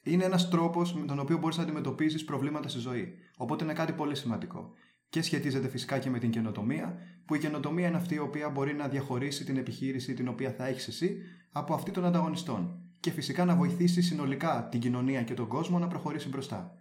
είναι 0.06 0.24
ένας 0.24 0.50
τρόπος 0.50 0.94
με 0.94 1.06
τον 1.06 1.20
οποίο 1.20 1.38
μπορείς 1.38 1.58
να 1.58 1.64
αντιμετωπίζεις 1.64 2.26
προβλήματα 2.26 2.70
στη 2.70 2.80
ζωή. 2.80 3.14
Οπότε 3.38 3.64
είναι 3.64 3.74
κάτι 3.74 3.94
πολύ 3.94 4.16
σημαντικό. 4.16 4.74
Και 5.10 5.22
σχετίζεται 5.22 5.68
φυσικά 5.68 6.00
και 6.00 6.10
με 6.10 6.20
την 6.20 6.30
καινοτομία, 6.30 6.98
που 7.26 7.36
η 7.36 7.40
καινοτομία 7.40 7.88
είναι 7.88 7.98
αυτή 7.98 8.16
η 8.16 8.20
οποία 8.20 8.50
μπορεί 8.50 8.74
να 8.74 8.88
διαχωρίσει 8.88 9.46
την 9.46 9.58
επιχείρηση 9.58 10.14
την 10.14 10.28
οποία 10.28 10.52
θα 10.52 10.68
έχεις 10.68 10.88
εσύ 10.88 11.18
από 11.52 11.74
αυτή 11.74 11.92
των 11.92 12.06
ανταγωνιστών. 12.06 12.80
Και 13.00 13.12
φυσικά 13.12 13.46
να 13.46 13.56
βοηθήσει 13.56 14.02
συνολικά 14.02 14.68
την 14.72 14.80
κοινωνία 14.80 15.24
και 15.24 15.34
τον 15.34 15.48
κόσμο 15.48 15.80
να 15.80 15.88
προχωρήσει 15.88 16.30
μπροστά. 16.30 16.76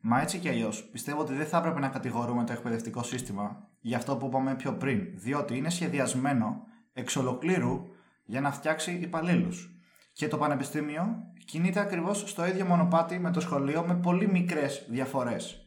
Μα 0.00 0.20
έτσι 0.20 0.38
κι 0.38 0.48
αλλιώς, 0.48 0.88
πιστεύω 0.92 1.20
ότι 1.20 1.34
δεν 1.34 1.46
θα 1.46 1.58
έπρεπε 1.58 1.80
να 1.80 1.88
κατηγορούμε 1.88 2.44
το 2.44 2.52
εκπαιδευτικό 2.52 3.02
σύστημα 3.02 3.68
για 3.80 3.96
αυτό 3.96 4.16
που 4.16 4.26
είπαμε 4.26 4.54
πιο 4.54 4.72
πριν, 4.72 5.06
διότι 5.14 5.56
είναι 5.56 5.70
σχεδιασμένο 5.70 6.62
εξ 6.92 7.16
ολοκλήρου 7.16 7.86
για 8.24 8.40
να 8.40 8.52
φτιάξει 8.52 8.92
υπαλλήλους. 9.02 9.76
Και 10.12 10.28
το 10.28 10.38
πανεπιστήμιο 10.38 11.06
κινείται 11.44 11.80
ακριβώς 11.80 12.24
στο 12.26 12.46
ίδιο 12.46 12.64
μονοπάτι 12.64 13.18
με 13.18 13.30
το 13.30 13.40
σχολείο 13.40 13.84
με 13.86 13.94
πολύ 13.94 14.30
μικρές 14.30 14.86
διαφορές. 14.90 15.66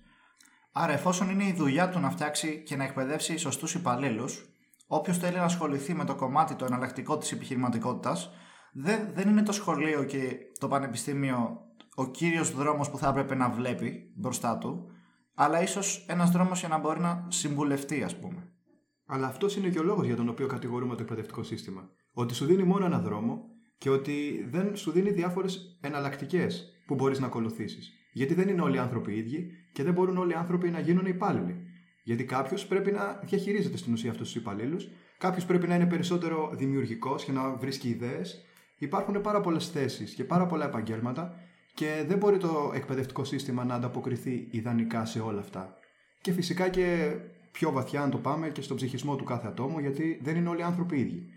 Άρα, 0.72 0.94
εφόσον 0.94 1.30
είναι 1.30 1.44
η 1.44 1.54
δουλειά 1.54 1.90
του 1.90 2.00
να 2.00 2.10
φτιάξει 2.10 2.64
και 2.64 2.76
να 2.76 2.84
εκπαιδεύσει 2.84 3.38
σωστούς 3.38 3.74
υπαλλήλους, 3.74 4.50
όποιος 4.88 5.18
θέλει 5.18 5.36
να 5.36 5.44
ασχοληθεί 5.44 5.94
με 5.94 6.06
το 6.06 6.16
κομμάτι 6.16 6.56
το 6.56 6.66
εναλλακτικό 6.66 7.18
της 7.18 7.32
επιχειρηματικότητας, 7.32 8.30
δεν, 8.74 9.10
δεν 9.14 9.30
είναι 9.30 9.44
το 9.44 9.52
σχολείο 9.52 10.04
και 10.04 10.38
το 10.60 10.68
πανεπιστήμιο 10.68 11.60
ο 11.96 12.12
κύριος 12.12 12.52
δρόμος 12.56 12.90
που 12.90 12.98
θα 12.98 13.10
έπρεπε 13.10 13.36
να 13.36 13.50
βλέπει 13.50 14.14
μπροστά 14.16 14.58
του, 14.58 14.88
αλλά 15.34 15.62
ίσως 15.62 16.06
ένας 16.08 16.32
δρόμος 16.32 16.60
για 16.60 16.68
να 16.68 16.78
μπορεί 16.78 17.00
να 17.00 17.26
συμβουλευτεί, 17.28 18.04
ας 18.04 18.20
πούμε. 18.20 18.50
Αλλά 19.06 19.28
αυτός 19.28 19.56
είναι 19.56 19.70
και 19.70 19.80
ο 19.80 19.84
λόγος 19.84 20.06
για 20.06 20.16
τον 20.16 20.30
οποίο 20.30 20.48
κατηγορούμε 20.48 20.96
το 20.96 21.02
εκπαιδευτικό 21.02 21.44
σύστημα. 21.44 21.90
Ότι 22.14 22.34
σου 22.34 22.46
δίνει 22.46 22.64
μόνο 22.64 22.86
ένα 22.86 23.00
δρόμο 23.00 23.55
και 23.78 23.90
ότι 23.90 24.48
δεν 24.50 24.76
σου 24.76 24.92
δίνει 24.92 25.12
διάφορες 25.12 25.78
εναλλακτικές 25.82 26.82
που 26.86 26.96
μπορείς 26.96 27.20
να 27.20 27.26
ακολουθήσεις. 27.26 27.94
Γιατί 28.12 28.34
δεν 28.34 28.48
είναι 28.48 28.62
όλοι 28.62 28.76
οι 28.76 28.80
άνθρωποι 28.80 29.14
οι 29.14 29.18
ίδιοι 29.18 29.52
και 29.72 29.84
δεν 29.84 29.94
μπορούν 29.94 30.18
όλοι 30.18 30.32
οι 30.32 30.36
άνθρωποι 30.36 30.70
να 30.70 30.80
γίνουν 30.80 31.06
υπάλληλοι. 31.06 31.56
Γιατί 32.04 32.24
κάποιος 32.24 32.66
πρέπει 32.66 32.92
να 32.92 33.20
διαχειρίζεται 33.24 33.78
στην 33.78 33.94
ουσία 33.94 34.12
αυτούς 34.12 34.32
τους 34.32 34.42
υπαλλήλους, 34.42 34.90
κάποιος 35.18 35.46
πρέπει 35.46 35.68
να 35.68 35.76
είναι 35.76 35.86
περισσότερο 35.86 36.52
δημιουργικός 36.54 37.24
και 37.24 37.32
να 37.32 37.56
βρίσκει 37.56 37.90
ιδέες. 37.90 38.46
Υπάρχουν 38.78 39.22
πάρα 39.22 39.42
πολλές 39.42 39.70
θέσεις 39.70 40.14
και 40.14 40.24
πάρα 40.24 40.46
πολλά 40.46 40.66
επαγγέλματα 40.66 41.36
και 41.74 42.04
δεν 42.08 42.18
μπορεί 42.18 42.38
το 42.38 42.72
εκπαιδευτικό 42.76 43.24
σύστημα 43.24 43.66
να 43.66 43.76
ανταποκριθεί 43.76 44.48
ιδανικά 44.52 45.06
σε 45.06 45.20
όλα 45.20 45.40
αυτά. 45.40 45.78
Και 46.22 46.32
φυσικά 46.32 46.70
και 46.70 47.16
πιο 47.52 47.72
βαθιά, 47.72 48.02
αν 48.02 48.10
το 48.10 48.18
πάμε, 48.18 48.50
και 48.50 48.62
στον 48.62 48.76
ψυχισμό 48.76 49.16
του 49.16 49.24
κάθε 49.24 49.48
ατόμου, 49.48 49.80
γιατί 49.80 50.20
δεν 50.24 50.36
είναι 50.36 50.50
όλοι 50.50 50.60
οι 50.60 50.64
άνθρωποι 50.64 51.00
ίδιοι. 51.00 51.30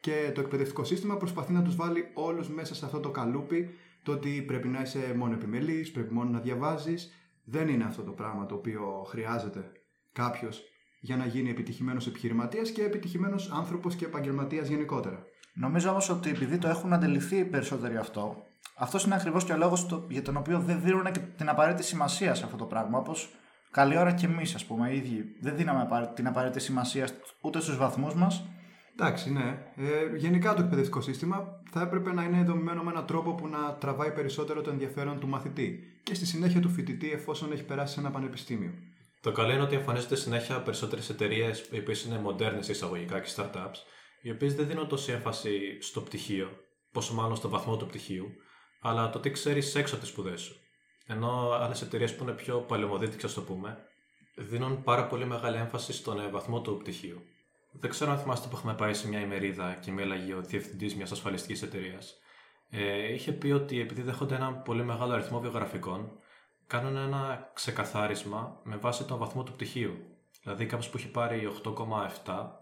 Και 0.00 0.30
το 0.34 0.40
εκπαιδευτικό 0.40 0.84
σύστημα 0.84 1.16
προσπαθεί 1.16 1.52
να 1.52 1.62
τους 1.62 1.76
βάλει 1.76 2.10
όλους 2.14 2.48
μέσα 2.48 2.74
σε 2.74 2.84
αυτό 2.84 3.00
το 3.00 3.10
καλούπι, 3.10 3.68
το 4.02 4.12
ότι 4.12 4.42
πρέπει 4.46 4.68
να 4.68 4.80
είσαι 4.80 5.14
μόνο 5.16 5.34
επιμελής, 5.34 5.90
πρέπει 5.90 6.14
μόνο 6.14 6.30
να 6.30 6.38
διαβάζεις. 6.40 7.14
Δεν 7.44 7.68
είναι 7.68 7.84
αυτό 7.84 8.02
το 8.02 8.10
πράγμα 8.12 8.46
το 8.46 8.54
οποίο 8.54 9.06
χρειάζεται 9.08 9.72
κάποιος 10.12 10.62
για 11.00 11.16
να 11.16 11.26
γίνει 11.26 11.50
επιτυχημένος 11.50 12.06
επιχειρηματίας 12.06 12.70
και 12.70 12.82
επιτυχημένος 12.84 13.50
άνθρωπος 13.50 13.94
και 13.94 14.04
επαγγελματίας 14.04 14.68
γενικότερα. 14.68 15.24
Νομίζω 15.54 15.90
όμως 15.90 16.08
ότι 16.08 16.30
επειδή 16.30 16.58
το 16.58 16.68
έχουν 16.68 16.92
αντιληφθεί 16.92 17.36
οι 17.36 17.44
περισσότεροι 17.44 17.96
αυτό, 17.96 18.36
αυτός 18.76 19.04
είναι 19.04 19.14
ακριβώς 19.14 19.44
και 19.44 19.52
ο 19.52 19.56
λόγος 19.56 20.06
για 20.08 20.22
τον 20.22 20.36
οποίο 20.36 20.60
δεν 20.60 20.80
δίνουν 20.82 21.12
και 21.12 21.20
την 21.20 21.48
απαραίτητη 21.48 21.84
σημασία 21.84 22.34
σε 22.34 22.44
αυτό 22.44 22.56
το 22.56 22.64
πράγμα. 22.64 22.98
Όπως 22.98 23.34
καλή 23.70 23.98
ώρα 23.98 24.12
και 24.12 24.26
εμείς, 24.26 24.54
ας 24.54 24.64
πούμε, 24.64 24.90
οι 24.90 24.96
ίδιοι 24.96 25.24
δεν 25.40 25.56
δίναμε 25.56 26.12
την 26.14 26.26
απαραίτητη 26.26 26.62
σημασία 26.62 27.08
ούτε 27.40 27.60
στους 27.60 27.76
βαθμούς 27.76 28.14
μας. 28.14 28.48
Εντάξει, 29.00 29.32
ναι. 29.32 29.72
Ε, 29.76 30.16
γενικά 30.16 30.54
το 30.54 30.62
εκπαιδευτικό 30.62 31.00
σύστημα 31.00 31.60
θα 31.70 31.80
έπρεπε 31.80 32.12
να 32.12 32.22
είναι 32.22 32.42
δομημένο 32.42 32.82
με 32.82 32.90
έναν 32.90 33.06
τρόπο 33.06 33.34
που 33.34 33.48
να 33.48 33.74
τραβάει 33.74 34.12
περισσότερο 34.12 34.60
το 34.60 34.70
ενδιαφέρον 34.70 35.20
του 35.20 35.28
μαθητή 35.28 35.78
και 36.02 36.14
στη 36.14 36.26
συνέχεια 36.26 36.60
του 36.60 36.68
φοιτητή 36.68 37.12
εφόσον 37.12 37.52
έχει 37.52 37.64
περάσει 37.64 37.94
σε 37.94 38.00
ένα 38.00 38.10
πανεπιστήμιο. 38.10 38.72
Το 39.20 39.32
καλό 39.32 39.52
είναι 39.52 39.62
ότι 39.62 39.74
εμφανίζονται 39.74 40.16
συνέχεια 40.16 40.62
περισσότερες 40.62 41.10
εταιρείες 41.10 41.68
οι 41.70 41.78
οποίες 41.78 42.04
είναι 42.04 42.18
μοντέρνες 42.18 42.68
εισαγωγικά 42.68 43.20
και 43.20 43.30
startups, 43.36 43.78
οι 44.22 44.30
οποίες 44.30 44.54
δεν 44.54 44.66
δίνουν 44.66 44.88
τόση 44.88 45.12
έμφαση 45.12 45.78
στο 45.80 46.00
πτυχίο, 46.00 46.50
πόσο 46.92 47.14
μάλλον 47.14 47.36
στο 47.36 47.48
βαθμό 47.48 47.76
του 47.76 47.86
πτυχίου, 47.86 48.26
αλλά 48.80 49.10
το 49.10 49.18
τι 49.18 49.30
ξέρεις 49.30 49.74
έξω 49.74 49.94
από 49.94 50.02
τις 50.02 50.12
σπουδές 50.12 50.40
σου. 50.40 50.56
Ενώ 51.06 51.50
άλλες 51.50 51.82
εταιρείες 51.82 52.16
που 52.16 52.22
είναι 52.22 52.32
πιο 52.32 52.60
παλαιομοδίτικες, 52.60 53.24
ας 53.24 53.34
το 53.34 53.42
πούμε, 53.42 53.78
δίνουν 54.36 54.82
πάρα 54.82 55.06
πολύ 55.06 55.26
μεγάλη 55.26 55.56
έμφαση 55.56 55.92
στον 55.92 56.20
ε, 56.20 56.28
βαθμό 56.28 56.60
του 56.60 56.76
πτυχίου. 56.76 57.22
Δεν 57.70 57.90
ξέρω 57.90 58.10
αν 58.10 58.18
θυμάστε 58.18 58.48
που 58.48 58.56
έχουμε 58.56 58.74
πάει 58.74 58.94
σε 58.94 59.08
μια 59.08 59.20
ημερίδα 59.20 59.74
και 59.74 59.90
μίλαγε 59.90 60.34
ο 60.34 60.40
διευθυντής 60.40 60.96
μιας 60.96 61.12
ασφαλιστικής 61.12 61.62
εταιρείας. 61.62 62.18
Ε, 62.70 63.12
είχε 63.12 63.32
πει 63.32 63.50
ότι 63.50 63.80
επειδή 63.80 64.02
δέχονται 64.02 64.34
ένα 64.34 64.52
πολύ 64.52 64.84
μεγάλο 64.84 65.12
αριθμό 65.12 65.40
βιογραφικών, 65.40 66.10
κάνουν 66.66 66.96
ένα 66.96 67.50
ξεκαθάρισμα 67.54 68.60
με 68.62 68.76
βάση 68.76 69.04
τον 69.04 69.18
βαθμό 69.18 69.42
του 69.42 69.52
πτυχίου. 69.52 69.96
Δηλαδή, 70.42 70.66
κάποιος 70.66 70.90
που 70.90 70.96
έχει 70.96 71.10
πάρει 71.10 71.48
8,7 72.24 72.60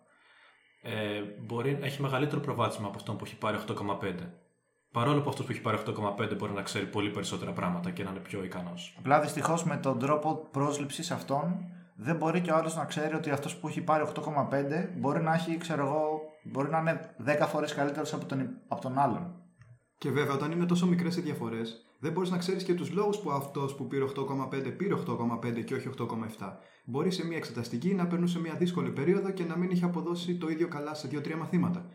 ε, 0.82 1.20
μπορεί, 1.40 1.78
έχει 1.82 2.02
μεγαλύτερο 2.02 2.40
προβάδισμα 2.40 2.86
από 2.86 2.96
αυτόν 2.96 3.16
που 3.16 3.24
έχει 3.24 3.36
πάρει 3.36 3.58
8,5. 3.68 4.14
Παρόλο 4.92 5.20
που 5.20 5.28
αυτός 5.28 5.46
που 5.46 5.52
έχει 5.52 5.60
πάρει 5.60 5.78
8,5 5.86 6.36
μπορεί 6.36 6.52
να 6.52 6.62
ξέρει 6.62 6.86
πολύ 6.86 7.10
περισσότερα 7.10 7.52
πράγματα 7.52 7.90
και 7.90 8.02
να 8.02 8.10
είναι 8.10 8.18
πιο 8.18 8.44
ικανός. 8.44 8.94
Απλά 8.98 9.20
δυστυχώς 9.20 9.64
με 9.64 9.76
τον 9.76 9.98
τρόπο 9.98 10.48
πρόσληψης 10.50 11.10
αυτών 11.10 11.72
δεν 12.00 12.16
μπορεί 12.16 12.40
και 12.40 12.50
ο 12.50 12.56
άλλος 12.56 12.76
να 12.76 12.84
ξέρει 12.84 13.14
ότι 13.14 13.30
αυτός 13.30 13.56
που 13.56 13.68
έχει 13.68 13.80
πάρει 13.80 14.04
8,5 14.14 14.88
μπορεί 14.96 15.22
να 15.22 15.34
έχει, 15.34 15.56
ξέρω 15.56 15.86
εγώ, 15.86 16.20
μπορεί 16.42 16.70
να 16.70 16.78
είναι 16.78 17.14
10 17.42 17.46
φορές 17.48 17.74
καλύτερος 17.74 18.12
από 18.12 18.26
τον, 18.26 18.48
από 18.68 18.80
τον 18.80 18.98
άλλον. 18.98 19.34
Και 19.98 20.10
βέβαια, 20.10 20.34
όταν 20.34 20.52
είναι 20.52 20.66
τόσο 20.66 20.86
μικρές 20.86 21.16
οι 21.16 21.20
διαφορές, 21.20 21.86
δεν 21.98 22.12
μπορείς 22.12 22.30
να 22.30 22.38
ξέρεις 22.38 22.62
και 22.62 22.74
τους 22.74 22.90
λόγους 22.90 23.18
που 23.18 23.30
αυτός 23.30 23.74
που 23.74 23.86
πήρε 23.86 24.04
8,5 24.04 24.76
πήρε 24.76 24.94
8,5 24.94 25.64
και 25.64 25.74
όχι 25.74 25.90
8,7. 25.98 26.06
Μπορεί 26.84 27.10
σε 27.10 27.26
μια 27.26 27.36
εξεταστική 27.36 27.94
να 27.94 28.06
περνούσε 28.06 28.40
μια 28.40 28.54
δύσκολη 28.54 28.90
περίοδο 28.90 29.30
και 29.30 29.44
να 29.44 29.56
μην 29.56 29.70
είχε 29.70 29.84
αποδώσει 29.84 30.36
το 30.36 30.48
ίδιο 30.48 30.68
καλά 30.68 30.94
σε 30.94 31.08
2-3 31.12 31.34
μαθήματα. 31.34 31.90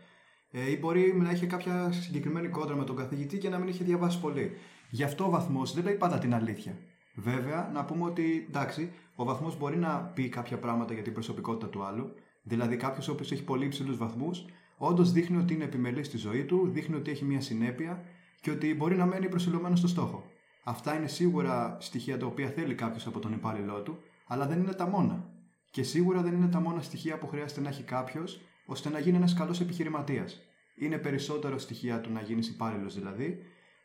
Ε, 0.50 0.70
ή 0.70 0.78
μπορεί 0.80 1.14
να 1.16 1.30
είχε 1.30 1.46
κάποια 1.46 1.92
συγκεκριμένη 1.92 2.48
κόντρα 2.48 2.76
με 2.76 2.84
τον 2.84 2.96
καθηγητή 2.96 3.38
και 3.38 3.48
να 3.48 3.58
μην 3.58 3.68
είχε 3.68 3.84
διαβάσει 3.84 4.20
πολύ. 4.20 4.50
Γι' 4.90 5.04
αυτό 5.04 5.24
ο 5.24 5.30
βαθμός 5.30 5.74
δεν 5.74 5.84
λέει 5.84 5.94
πάντα 5.94 6.18
την 6.18 6.34
αλήθεια. 6.34 6.78
Βέβαια, 7.14 7.70
να 7.72 7.84
πούμε 7.84 8.04
ότι 8.04 8.46
εντάξει, 8.48 8.92
ο 9.14 9.24
βαθμός 9.24 9.58
μπορεί 9.58 9.76
να 9.76 9.98
πει 9.98 10.28
κάποια 10.28 10.58
πράγματα 10.58 10.94
για 10.94 11.02
την 11.02 11.12
προσωπικότητα 11.12 11.68
του 11.68 11.84
άλλου. 11.84 12.14
Δηλαδή, 12.42 12.76
κάποιος 12.76 13.08
ο 13.08 13.12
οποίος 13.12 13.32
έχει 13.32 13.44
πολύ 13.44 13.64
υψηλούς 13.64 13.96
βαθμούς, 13.96 14.44
όντως 14.76 15.12
δείχνει 15.12 15.36
ότι 15.36 15.54
είναι 15.54 15.64
επιμελής 15.64 16.06
στη 16.06 16.16
ζωή 16.16 16.44
του, 16.44 16.68
δείχνει 16.68 16.96
ότι 16.96 17.10
έχει 17.10 17.24
μια 17.24 17.40
συνέπεια 17.40 18.04
και 18.40 18.50
ότι 18.50 18.74
μπορεί 18.74 18.96
να 18.96 19.06
μένει 19.06 19.28
προσιλωμένος 19.28 19.78
στο 19.78 19.88
στόχο. 19.88 20.24
Αυτά 20.64 20.96
είναι 20.96 21.06
σίγουρα 21.06 21.76
στοιχεία 21.80 22.18
τα 22.18 22.26
οποία 22.26 22.48
θέλει 22.48 22.74
κάποιος 22.74 23.06
από 23.06 23.18
τον 23.18 23.32
υπάλληλό 23.32 23.82
του, 23.82 23.98
αλλά 24.26 24.46
δεν 24.46 24.58
είναι 24.58 24.72
τα 24.72 24.86
μόνα. 24.86 25.28
Και 25.70 25.82
σίγουρα 25.82 26.22
δεν 26.22 26.34
είναι 26.34 26.48
τα 26.48 26.60
μόνα 26.60 26.82
στοιχεία 26.82 27.18
που 27.18 27.26
χρειάζεται 27.26 27.60
να 27.60 27.68
έχει 27.68 27.82
κάποιος 27.82 28.40
ώστε 28.66 28.88
να 28.88 28.98
γίνει 28.98 29.16
ένας 29.16 29.34
καλός 29.34 29.60
επιχειρηματίας. 29.60 30.40
Είναι 30.74 30.98
περισσότερο 30.98 31.58
στοιχεία 31.58 32.00
του 32.00 32.12
να 32.12 32.20
γίνεις 32.20 32.48
υπάλληλος 32.48 32.94
δηλαδή. 32.94 33.38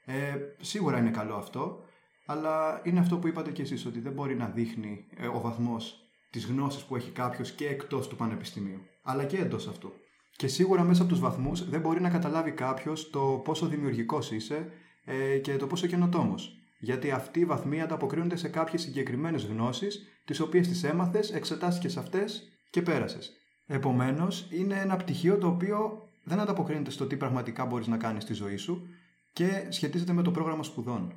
Ε, 0.06 0.36
σίγουρα 0.60 0.98
είναι 0.98 1.10
καλό 1.10 1.36
αυτό, 1.36 1.84
αλλά 2.32 2.82
είναι 2.84 3.00
αυτό 3.00 3.18
που 3.18 3.28
είπατε 3.28 3.52
κι 3.52 3.62
εσείς, 3.62 3.86
ότι 3.86 4.00
δεν 4.00 4.12
μπορεί 4.12 4.36
να 4.36 4.46
δείχνει 4.46 5.06
ε, 5.18 5.28
ο 5.28 5.40
βαθμός 5.42 6.10
της 6.30 6.46
γνώσης 6.46 6.84
που 6.84 6.96
έχει 6.96 7.12
κάποιος 7.12 7.52
και 7.52 7.68
εκτός 7.68 8.08
του 8.08 8.16
πανεπιστημίου, 8.16 8.80
αλλά 9.04 9.24
και 9.24 9.38
εντός 9.38 9.68
αυτού. 9.68 9.92
Και 10.36 10.48
σίγουρα 10.48 10.84
μέσα 10.84 11.02
από 11.02 11.12
τους 11.12 11.20
βαθμούς 11.20 11.70
δεν 11.70 11.82
μπορεί 11.82 12.02
να 12.02 12.10
καταλάβει 12.10 12.52
κάποιος 12.52 13.10
το 13.10 13.42
πόσο 13.44 13.68
δημιουργικός 13.68 14.32
είσαι 14.32 14.72
ε, 15.06 15.38
και 15.38 15.58
το 15.58 15.68
πόσο 15.68 15.88
καινοτόμος. 15.88 16.58
Γιατί 16.80 17.12
αυτοί 17.12 17.40
οι 17.40 17.46
βαθμοί 17.46 17.82
ανταποκρίνονται 17.82 18.36
σε 18.36 18.48
κάποιες 18.48 18.82
συγκεκριμένες 18.82 19.46
γνώσεις, 19.46 20.08
τις 20.26 20.40
οποίες 20.40 20.68
τις 20.68 20.84
έμαθες, 20.84 21.32
εξετάστηκες 21.32 21.98
αυτές 21.98 22.50
και 22.70 22.82
πέρασες. 22.82 23.32
Επομένως, 23.68 24.48
είναι 24.52 24.76
ένα 24.76 24.96
πτυχίο 24.96 25.38
το 25.38 25.48
οποίο 25.48 26.10
δεν 26.24 26.40
ανταποκρίνεται 26.40 26.92
στο 26.92 27.08
τι 27.08 27.16
πραγματικά 27.18 27.66
μπορείς 27.66 27.88
να 27.88 27.98
κάνεις 27.98 28.24
στη 28.24 28.34
ζωή 28.34 28.58
σου 28.58 28.88
και 29.34 29.68
σχετίζεται 29.70 30.14
με 30.14 30.22
το 30.22 30.32
πρόγραμμα 30.32 30.64
σπουδών 30.64 31.14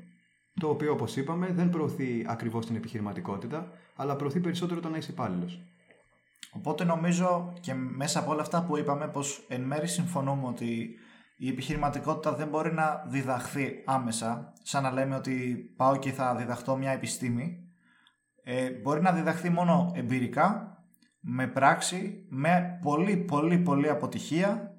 το 0.61 0.69
οποίο 0.69 0.93
όπως 0.93 1.17
είπαμε 1.17 1.53
δεν 1.53 1.71
προωθεί 1.71 2.25
ακριβώς 2.27 2.67
την 2.67 2.77
επιχειρηματικότητα, 2.77 3.73
αλλά 3.97 4.17
προωθεί 4.17 4.41
περισσότερο 4.41 4.81
το 4.81 4.89
να 4.89 4.97
είσαι 4.97 5.11
υπάλληλος. 5.11 5.63
Οπότε 6.53 6.85
νομίζω 6.85 7.53
και 7.61 7.75
μέσα 7.75 8.19
από 8.19 8.31
όλα 8.31 8.43
αυτά 8.43 8.65
που 8.65 8.79
είπαμε 8.79 9.09
πως 9.09 9.45
εν 9.49 9.61
μέρει 9.61 9.89
συμφωνούμε 9.89 10.47
ότι 10.47 10.99
η 11.37 11.49
επιχειρηματικότητα 11.49 12.35
δεν 12.35 12.49
μπορεί 12.49 12.73
να 12.73 13.05
διδαχθεί 13.09 13.83
άμεσα, 13.85 14.53
σαν 14.63 14.83
να 14.83 14.91
λέμε 14.91 15.15
ότι 15.15 15.57
πάω 15.77 15.97
και 15.97 16.13
θα 16.13 16.35
διδαχτώ 16.35 16.77
μια 16.77 16.91
επιστήμη. 16.91 17.59
Ε, 18.45 18.71
μπορεί 18.71 19.01
να 19.01 19.13
διδαχθεί 19.13 19.51
μόνο 19.51 19.93
εμπειρικά, 19.95 20.77
με 21.21 21.47
πράξη, 21.47 22.27
με 22.29 22.79
πολύ 22.83 23.17
πολύ 23.17 23.59
πολύ 23.59 23.89
αποτυχία 23.89 24.75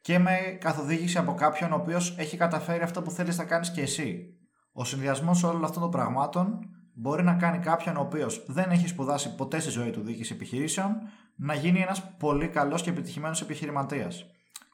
και 0.00 0.18
με 0.18 0.58
καθοδήγηση 0.60 1.18
από 1.18 1.34
κάποιον 1.34 1.72
ο 1.72 1.76
οποίος 1.76 2.16
έχει 2.18 2.36
καταφέρει 2.36 2.82
αυτό 2.82 3.02
που 3.02 3.10
θέλεις 3.10 3.38
να 3.38 3.44
κάνεις 3.44 3.70
και 3.70 3.80
εσύ. 3.80 4.36
Ο 4.72 4.84
συνδυασμός 4.84 5.42
όλων 5.42 5.64
αυτών 5.64 5.82
των 5.82 5.90
πραγμάτων 5.90 6.58
μπορεί 6.94 7.22
να 7.22 7.34
κάνει 7.34 7.58
κάποιον 7.58 7.96
ο 7.96 8.00
οποίος 8.00 8.44
δεν 8.46 8.70
έχει 8.70 8.88
σπουδάσει 8.88 9.34
ποτέ 9.34 9.60
στη 9.60 9.70
ζωή 9.70 9.90
του 9.90 10.00
διοίκηση 10.00 10.34
επιχειρήσεων 10.34 10.96
να 11.36 11.54
γίνει 11.54 11.80
ένας 11.80 12.16
πολύ 12.18 12.48
καλός 12.48 12.82
και 12.82 12.90
επιτυχημένος 12.90 13.40
επιχειρηματίας. 13.40 14.26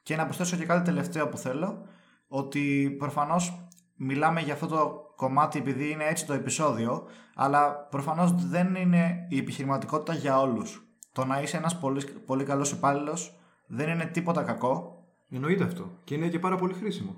Και 0.02 0.16
να 0.16 0.24
προσθέσω 0.24 0.56
και 0.56 0.64
κάτι 0.64 0.84
τελευταίο 0.84 1.28
που 1.28 1.36
θέλω, 1.36 1.86
ότι 2.28 2.94
προφανώς 2.98 3.68
μιλάμε 3.96 4.40
για 4.40 4.52
αυτό 4.52 4.66
το 4.66 5.12
κομμάτι 5.16 5.58
επειδή 5.58 5.90
είναι 5.90 6.04
έτσι 6.04 6.26
το 6.26 6.32
επεισόδιο, 6.32 7.02
αλλά 7.34 7.70
προφανώς 7.70 8.48
δεν 8.48 8.74
είναι 8.74 9.26
η 9.28 9.38
επιχειρηματικότητα 9.38 10.14
για 10.14 10.40
όλους. 10.40 10.82
Το 11.12 11.24
να 11.24 11.40
είσαι 11.40 11.56
ένας 11.56 11.78
πολύ, 11.78 12.04
πολύ 12.26 12.44
καλός 12.44 12.70
υπάλληλος 12.70 13.38
δεν 13.66 13.88
είναι 13.88 14.04
τίποτα 14.04 14.42
κακό. 14.42 15.02
Εννοείται 15.30 15.64
αυτό. 15.64 15.98
Και 16.04 16.14
είναι 16.14 16.28
και 16.28 16.38
πάρα 16.38 16.56
πολύ 16.56 16.74
χρήσιμο 16.74 17.14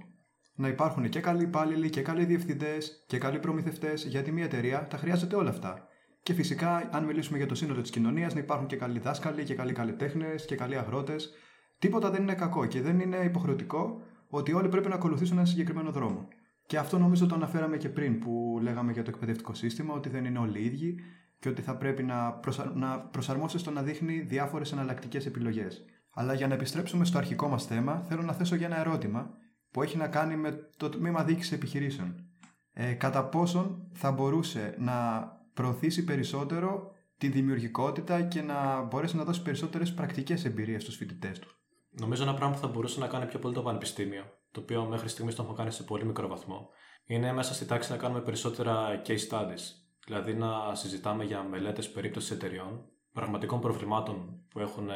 να 0.61 0.69
υπάρχουν 0.69 1.09
και 1.09 1.21
καλοί 1.21 1.43
υπάλληλοι 1.43 1.91
και 1.91 2.03
καλοί 2.03 2.25
διευθυντές 2.25 3.05
και 3.07 3.19
καλοί 3.19 3.39
προμηθευτές, 3.39 4.05
γιατί 4.05 4.33
μια 4.33 4.45
εταιρεία 4.45 4.87
τα 4.91 4.97
χρειάζεται 4.97 5.37
όλα 5.37 5.51
αυτά. 5.51 5.89
Και 6.23 6.33
φυσικά, 6.33 6.89
αν 6.93 7.05
μιλήσουμε 7.05 7.39
για 7.39 7.47
το 7.47 7.55
σύνολο 7.55 7.81
της 7.81 7.91
κοινωνίας, 7.91 8.35
να 8.35 8.41
υπάρχουν 8.41 8.67
και 8.67 8.77
καλοί 8.77 8.99
δάσκαλοι 8.99 9.45
και 9.45 9.55
καλοί 9.55 9.73
καλλιτέχνες 9.73 10.45
και 10.45 10.55
καλοί 10.55 10.77
αγρότες. 10.77 11.31
Τίποτα 11.79 12.11
δεν 12.11 12.23
είναι 12.23 12.35
κακό 12.35 12.67
και 12.67 12.81
δεν 12.83 13.01
είναι 13.01 13.17
υποχρεωτικό 13.17 14.03
ότι 14.29 14.53
όλοι 14.53 14.69
πρέπει 14.69 14.89
να 14.89 14.95
ακολουθήσουν 14.95 15.37
ένα 15.37 15.47
συγκεκριμένο 15.47 15.91
δρόμο. 15.91 16.29
Και 16.67 16.79
αυτό 16.79 16.99
νομίζω 16.99 17.27
το 17.27 17.35
αναφέραμε 17.35 17.77
και 17.77 17.89
πριν 17.89 18.19
που 18.19 18.59
λέγαμε 18.63 18.93
για 18.93 19.03
το 19.03 19.11
εκπαιδευτικό 19.11 19.55
σύστημα, 19.55 19.95
ότι 19.95 20.09
δεν 20.09 20.25
είναι 20.25 20.39
όλοι 20.39 20.61
ίδιοι 20.61 20.95
και 21.39 21.49
ότι 21.49 21.63
θα 21.63 21.77
πρέπει 21.77 22.03
να, 22.03 22.33
προσα... 22.33 22.73
να 22.75 23.01
προσαρμόσει 23.01 23.59
στο 23.59 23.71
να 23.71 23.83
δείχνει 23.83 24.21
διάφορες 24.21 24.73
εναλλακτικές 24.73 25.27
επιλογές. 25.27 25.85
Αλλά 26.15 26.35
για 26.35 26.47
να 26.47 26.55
επιστρέψουμε 26.55 27.05
στο 27.05 27.19
αρχικό 27.19 27.49
μας 27.49 27.67
θέμα, 27.67 28.05
θέλω 28.09 28.23
να 28.23 28.33
θέσω 28.33 28.55
για 28.55 28.67
ένα 28.67 28.79
ερώτημα 28.81 29.39
που 29.71 29.83
έχει 29.83 29.97
να 29.97 30.09
κάνει 30.09 30.37
με 30.37 30.71
το 30.77 30.89
τμήμα 30.89 31.25
διοίκησης 31.25 31.53
επιχειρήσεων. 31.53 32.25
Ε, 32.73 32.93
κατά 32.93 33.25
πόσον 33.25 33.89
θα 33.93 34.11
μπορούσε 34.11 34.75
να 34.79 35.23
προωθήσει 35.55 36.05
περισσότερο 36.05 36.93
τη 37.17 37.29
δημιουργικότητα 37.29 38.23
και 38.23 38.43
να 38.43 38.83
μπορέσει 38.83 39.17
να 39.17 39.25
δώσει 39.25 39.43
περισσότερες 39.43 39.95
πρακτικές 39.95 40.45
εμπειρίες 40.45 40.83
στους 40.83 40.97
φοιτητές 40.97 41.39
του. 41.39 41.49
Νομίζω 41.91 42.23
ένα 42.23 42.35
πράγμα 42.35 42.55
που 42.55 42.61
θα 42.61 42.69
μπορούσε 42.69 43.01
να 43.01 43.07
κάνει 43.07 43.27
πιο 43.27 43.39
πολύ 43.39 43.55
το 43.55 43.63
πανεπιστήμιο, 43.63 44.25
το 44.51 44.61
οποίο 44.61 44.85
μέχρι 44.85 45.09
στιγμής 45.09 45.35
το 45.35 45.43
έχουμε 45.43 45.57
κάνει 45.59 45.73
σε 45.73 45.83
πολύ 45.83 46.05
μικρό 46.05 46.29
βαθμό, 46.29 46.69
είναι 47.05 47.33
μέσα 47.33 47.55
στη 47.55 47.65
τάξη 47.65 47.91
να 47.91 47.97
κάνουμε 47.97 48.21
περισσότερα 48.21 49.03
case 49.07 49.29
studies. 49.31 49.61
Δηλαδή 50.05 50.35
να 50.35 50.75
συζητάμε 50.75 51.25
για 51.25 51.43
μελέτες 51.43 51.91
περίπτωσης 51.91 52.31
εταιριών, 52.31 52.85
πραγματικών 53.13 53.61
προβλημάτων 53.61 54.45
που 54.49 54.61
έχουν 54.61 54.89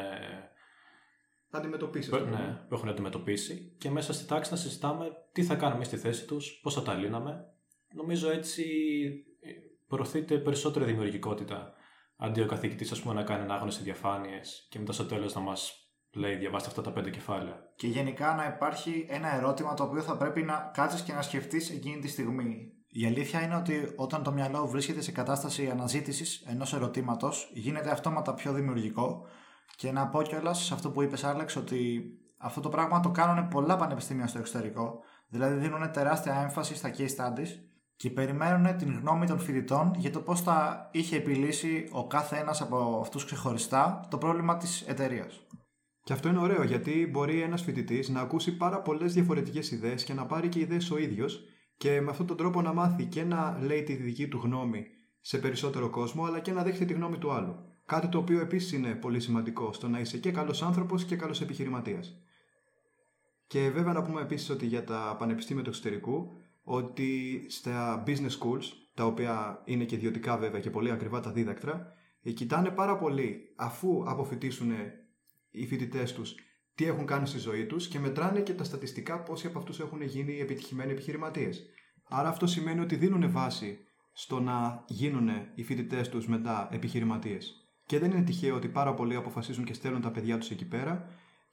αντιμετωπίσει. 1.57 2.09
Που, 2.09 2.17
ναι, 2.17 2.65
που 2.67 2.75
έχουν 2.75 2.89
αντιμετωπίσει 2.89 3.75
και 3.77 3.89
μέσα 3.89 4.13
στη 4.13 4.25
τάξη 4.25 4.51
να 4.51 4.57
συζητάμε 4.57 5.11
τι 5.31 5.43
θα 5.43 5.55
κάνουμε 5.55 5.83
στη 5.83 5.97
θέση 5.97 6.25
τους, 6.25 6.59
πώς 6.61 6.73
θα 6.73 6.81
τα 6.81 6.93
λύναμε. 6.93 7.45
Νομίζω 7.93 8.29
έτσι 8.29 8.63
ε, 9.41 9.49
προωθείται 9.87 10.37
περισσότερη 10.37 10.85
δημιουργικότητα 10.85 11.73
αντί 12.17 12.41
ο 12.41 12.45
καθηγητής 12.45 13.03
να 13.03 13.23
κάνει 13.23 13.43
ανάγνωση 13.43 13.83
διαφάνειες 13.83 14.67
και 14.69 14.79
μετά 14.79 14.91
στο 14.91 15.05
τέλος 15.05 15.33
να 15.33 15.41
μας 15.41 15.89
λέει 16.13 16.35
διαβάστε 16.35 16.69
αυτά 16.69 16.81
τα 16.81 16.91
πέντε 16.91 17.09
κεφάλαια. 17.09 17.73
Και 17.75 17.87
γενικά 17.87 18.35
να 18.35 18.45
υπάρχει 18.55 19.05
ένα 19.09 19.35
ερώτημα 19.35 19.73
το 19.73 19.83
οποίο 19.83 20.01
θα 20.01 20.17
πρέπει 20.17 20.41
να 20.41 20.71
κάτσεις 20.73 21.01
και 21.01 21.13
να 21.13 21.21
σκεφτείς 21.21 21.69
εκείνη 21.69 21.99
τη 21.99 22.07
στιγμή. 22.07 22.69
Η 22.87 23.05
αλήθεια 23.05 23.41
είναι 23.41 23.55
ότι 23.55 23.93
όταν 23.95 24.23
το 24.23 24.31
μυαλό 24.31 24.67
βρίσκεται 24.67 25.01
σε 25.01 25.11
κατάσταση 25.11 25.69
αναζήτησης 25.69 26.43
ενός 26.47 26.73
ερωτήματος, 26.73 27.51
γίνεται 27.53 27.89
αυτόματα 27.89 28.33
πιο 28.33 28.53
δημιουργικό 28.53 29.27
και 29.75 29.91
να 29.91 30.07
πω 30.07 30.21
κιόλας 30.21 30.65
σε 30.65 30.73
αυτό 30.73 30.91
που 30.91 31.01
είπες, 31.01 31.23
Άλεξ, 31.23 31.55
ότι 31.55 32.03
αυτό 32.37 32.61
το 32.61 32.69
πράγμα 32.69 32.99
το 32.99 33.11
κάνουν 33.11 33.47
πολλά 33.47 33.75
πανεπιστήμια 33.75 34.27
στο 34.27 34.39
εξωτερικό. 34.39 34.99
Δηλαδή 35.27 35.59
δίνουν 35.59 35.91
τεράστια 35.91 36.41
έμφαση 36.41 36.75
στα 36.75 36.91
case 36.97 37.15
studies 37.17 37.49
και 37.95 38.09
περιμένουν 38.09 38.77
την 38.77 38.99
γνώμη 38.99 39.25
των 39.25 39.39
φοιτητών 39.39 39.93
για 39.95 40.11
το 40.11 40.19
πώς 40.21 40.41
θα 40.41 40.89
είχε 40.91 41.15
επιλύσει 41.15 41.89
ο 41.91 42.07
κάθε 42.07 42.37
ένας 42.37 42.61
από 42.61 42.99
αυτούς 43.01 43.25
ξεχωριστά 43.25 44.07
το 44.09 44.17
πρόβλημα 44.17 44.57
της 44.57 44.81
εταιρείας. 44.81 45.47
Και 46.03 46.13
αυτό 46.13 46.29
είναι 46.29 46.39
ωραίο 46.39 46.63
γιατί 46.63 47.07
μπορεί 47.11 47.41
ένας 47.41 47.61
φοιτητής 47.61 48.09
να 48.09 48.21
ακούσει 48.21 48.57
πάρα 48.57 48.81
πολλές 48.81 49.13
διαφορετικές 49.13 49.71
ιδέες 49.71 50.03
και 50.03 50.13
να 50.13 50.25
πάρει 50.25 50.49
και 50.49 50.59
ιδέες 50.59 50.91
ο 50.91 50.97
ίδιος 50.97 51.43
και 51.77 52.01
με 52.01 52.09
αυτόν 52.09 52.25
τον 52.25 52.37
τρόπο 52.37 52.61
να 52.61 52.73
μάθει 52.73 53.05
και 53.05 53.23
να 53.23 53.59
λέει 53.61 53.83
τη 53.83 53.93
δική 53.93 54.27
του 54.27 54.37
γνώμη 54.43 54.85
σε 55.21 55.37
περισσότερο 55.37 55.89
κόσμο, 55.89 56.25
αλλά 56.25 56.39
και 56.39 56.51
να 56.51 56.63
δέχεται 56.63 56.85
τη 56.85 56.93
γνώμη 56.93 57.17
του 57.17 57.31
άλλου. 57.31 57.55
Κάτι 57.85 58.07
το 58.07 58.17
οποίο 58.17 58.39
επίσης 58.39 58.71
είναι 58.71 58.95
πολύ 58.95 59.19
σημαντικό 59.19 59.73
στο 59.73 59.87
να 59.87 59.99
είσαι 59.99 60.17
και 60.17 60.31
καλός 60.31 60.61
άνθρωπος 60.61 61.03
και 61.03 61.15
καλός 61.15 61.41
επιχειρηματίας. 61.41 62.19
Και 63.47 63.69
βέβαια 63.69 63.93
να 63.93 64.01
πούμε 64.01 64.21
επίσης 64.21 64.49
ότι 64.49 64.65
για 64.65 64.83
τα 64.83 65.15
πανεπιστήμια 65.19 65.63
του 65.63 65.69
εξωτερικού, 65.69 66.31
ότι 66.63 67.45
στα 67.49 68.03
business 68.07 68.39
schools, 68.39 68.63
τα 68.93 69.05
οποία 69.05 69.61
είναι 69.65 69.83
και 69.83 69.95
ιδιωτικά 69.95 70.37
βέβαια 70.37 70.59
και 70.59 70.69
πολύ 70.69 70.91
ακριβά 70.91 71.19
τα 71.19 71.31
δίδακτρα, 71.31 71.93
ε, 72.21 72.31
κοιτάνε 72.31 72.69
πάρα 72.69 72.97
πολύ 72.97 73.53
αφού 73.55 74.03
αποφοιτήσουν 74.07 74.71
οι 75.51 75.65
φοιτητές 75.65 76.13
τους 76.13 76.35
τι 76.75 76.85
έχουν 76.85 77.05
κάνει 77.05 77.27
στη 77.27 77.37
ζωή 77.37 77.65
τους 77.65 77.87
και 77.87 77.99
μετράνε 77.99 78.41
και 78.41 78.53
τα 78.53 78.63
στατιστικά 78.63 79.23
πόσοι 79.23 79.47
από 79.47 79.59
αυτούς 79.59 79.79
έχουν 79.79 80.01
γίνει 80.01 80.39
επιτυχημένοι 80.39 80.91
επιχειρηματίες. 80.91 81.65
Άρα 82.09 82.29
αυτό 82.29 82.47
σημαίνει 82.47 82.79
ότι 82.79 82.95
δίνουν 82.95 83.31
βάση 83.31 83.79
στο 84.13 84.39
να 84.39 84.83
γίνουν 84.87 85.29
οι 85.55 85.63
φοιτητές 85.63 86.09
τους 86.09 86.27
μετά 86.27 86.69
επιχειρηματίες. 86.71 87.64
Και 87.85 87.99
δεν 87.99 88.11
είναι 88.11 88.21
τυχαίο 88.21 88.55
ότι 88.55 88.67
πάρα 88.67 88.93
πολλοί 88.93 89.15
αποφασίζουν 89.15 89.63
και 89.63 89.73
στέλνουν 89.73 90.01
τα 90.01 90.11
παιδιά 90.11 90.37
τους 90.37 90.49
εκεί 90.49 90.65
πέρα 90.65 91.07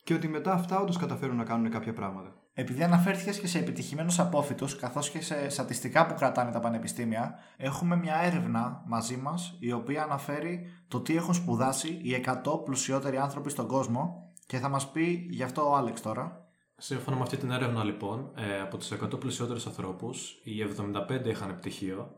και 0.05 0.15
ότι 0.15 0.29
μετά 0.29 0.53
αυτά 0.53 0.81
όντως 0.81 0.97
καταφέρουν 0.97 1.37
να 1.37 1.45
κάνουν 1.45 1.71
κάποια 1.71 1.93
πράγματα. 1.93 2.35
Επειδή 2.55 2.83
αναφέρθηκες 2.83 3.39
και 3.39 3.47
σε 3.47 3.59
επιτυχημένους 3.59 4.19
απόφοιτου, 4.19 4.67
καθώς 4.81 5.11
και 5.11 5.21
σε 5.21 5.49
στατιστικά 5.49 6.07
που 6.07 6.15
κρατάνε 6.15 6.51
τα 6.51 6.61
πανεπιστήμια, 6.61 7.39
έχουμε 7.57 7.97
μια 7.97 8.17
έρευνα 8.17 8.83
μαζί 8.87 9.17
μας 9.17 9.57
η 9.59 9.73
οποία 9.73 10.03
αναφέρει 10.03 10.67
το 10.89 11.01
τι 11.01 11.17
έχουν 11.17 11.35
σπουδάσει 11.35 11.89
οι 11.89 12.25
100 12.45 12.65
πλουσιότεροι 12.65 13.17
άνθρωποι 13.17 13.51
στον 13.51 13.67
κόσμο 13.67 14.33
και 14.47 14.59
θα 14.59 14.69
μας 14.69 14.91
πει 14.91 15.27
γι' 15.31 15.43
αυτό 15.43 15.71
ο 15.71 15.77
Άλεξ 15.77 16.01
τώρα. 16.01 16.47
Σύμφωνα 16.77 17.17
με 17.17 17.23
αυτή 17.23 17.37
την 17.37 17.51
έρευνα, 17.51 17.85
λοιπόν, 17.85 18.33
ε, 18.37 18.61
από 18.61 18.77
τους 18.77 18.91
100 18.91 19.19
πλουσιότερους 19.19 19.67
ανθρώπους, 19.67 20.41
οι 20.45 20.63
75 20.63 21.29
είχαν 21.31 21.57
πτυχίο 21.57 22.11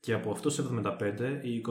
και 0.00 0.12
από 0.12 0.30
αυτούς 0.30 0.58
75, 0.58 1.40
οι 1.42 1.64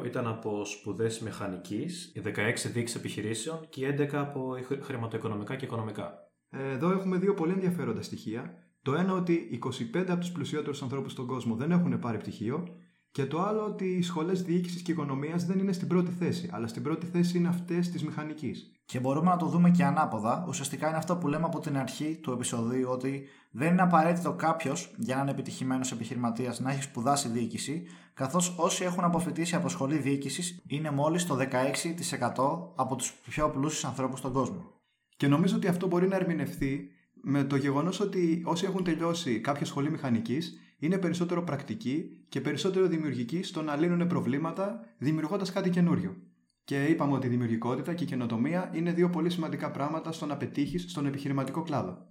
22 0.00 0.04
ήταν 0.04 0.26
από 0.26 0.64
σπουδές 0.64 1.20
μηχανικής, 1.20 2.12
οι 2.14 2.20
16 2.20 2.70
διοίκηση 2.72 2.98
επιχειρήσεων 2.98 3.68
και 3.68 3.84
οι 3.84 3.88
11 3.98 4.08
από 4.12 4.58
χρηματοοικονομικά 4.80 5.56
και 5.56 5.64
οικονομικά. 5.64 6.30
Εδώ 6.50 6.90
έχουμε 6.90 7.16
δύο 7.16 7.34
πολύ 7.34 7.52
ενδιαφέροντα 7.52 8.02
στοιχεία. 8.02 8.54
Το 8.82 8.94
ένα 8.94 9.12
ότι 9.12 9.60
25 9.94 10.04
από 10.08 10.20
τους 10.20 10.32
πλουσιότερους 10.32 10.82
ανθρώπους 10.82 11.12
στον 11.12 11.26
κόσμο 11.26 11.54
δεν 11.54 11.70
έχουν 11.70 11.98
πάρει 11.98 12.18
πτυχίο 12.18 12.68
Και 13.16 13.26
το 13.26 13.42
άλλο 13.42 13.64
ότι 13.64 13.84
οι 13.84 14.02
σχολές 14.02 14.42
διοίκησης 14.42 14.82
και 14.82 14.92
οικονομίας 14.92 15.44
δεν 15.44 15.58
είναι 15.58 15.72
στην 15.72 15.88
πρώτη 15.88 16.10
θέση, 16.10 16.48
αλλά 16.52 16.66
στην 16.66 16.82
πρώτη 16.82 17.06
θέση 17.06 17.38
είναι 17.38 17.48
αυτές 17.48 17.90
της 17.90 18.04
μηχανικής. 18.04 18.72
Και 18.84 19.00
μπορούμε 19.00 19.30
να 19.30 19.36
το 19.36 19.46
δούμε 19.46 19.70
και 19.70 19.84
ανάποδα. 19.84 20.44
Ουσιαστικά 20.48 20.88
είναι 20.88 20.96
αυτό 20.96 21.16
που 21.16 21.28
λέμε 21.28 21.44
από 21.44 21.60
την 21.60 21.76
αρχή 21.76 22.18
του 22.22 22.32
επεισοδίου, 22.32 22.88
ότι 22.90 23.22
δεν 23.50 23.72
είναι 23.72 23.82
απαραίτητο 23.82 24.32
κάποιος 24.32 24.94
για 24.96 25.14
να 25.14 25.20
είναι 25.20 25.30
επιτυχημένος 25.30 25.92
επιχειρηματίας 25.92 26.60
να 26.60 26.70
έχει 26.70 26.82
σπουδάσει 26.82 27.28
διοίκηση, 27.28 27.86
καθώς 28.14 28.54
όσοι 28.58 28.84
έχουν 28.84 29.04
αποφοιτήσει 29.04 29.54
από 29.54 29.68
σχολή 29.68 29.98
διοίκησης 29.98 30.62
είναι 30.66 30.90
μόλις 30.90 31.26
το 31.26 31.36
16% 31.36 32.72
από 32.74 32.96
τους 32.96 33.12
πιο 33.28 33.50
πλούσιους 33.50 33.84
ανθρώπους 33.84 34.18
στον 34.18 34.32
κόσμο. 34.32 34.70
Και 35.16 35.26
νομίζω 35.26 35.56
ότι 35.56 35.66
αυτό 35.66 35.86
μπορεί 35.86 36.08
να 36.08 36.16
ερμηνευθεί 36.16 36.90
με 37.22 37.44
το 37.44 37.56
γεγονός 37.56 38.00
ότι 38.00 38.42
όσοι 38.44 38.64
έχουν 38.64 38.84
τελειώσει 38.84 39.40
κάποια 39.40 39.66
σχολή 39.66 39.90
μηχανικής 39.90 40.60
είναι 40.78 40.98
περισσότερο 40.98 41.42
πρακτικοί 41.42 42.24
και 42.28 42.40
περισσότερο 42.40 42.86
δημιουργικοί 42.86 43.42
στο 43.42 43.62
να 43.62 43.76
λύνουν 43.76 44.06
προβλήματα 44.06 44.80
δημιουργώντας 44.98 45.52
κάτι 45.52 45.70
καινούριο. 45.70 46.16
Και 46.64 46.84
είπαμε 46.84 47.12
ότι 47.12 47.26
η 47.26 47.30
δημιουργικότητα 47.30 47.94
και 47.94 48.04
η 48.04 48.06
καινοτομία 48.06 48.70
είναι 48.74 48.92
δύο 48.92 49.10
πολύ 49.10 49.30
σημαντικά 49.30 49.70
πράγματα 49.70 50.12
στο 50.12 50.26
να 50.26 50.36
πετύχεις 50.36 50.86
στον 50.88 51.06
επιχειρηματικό 51.06 51.62
κλάδο. 51.62 52.06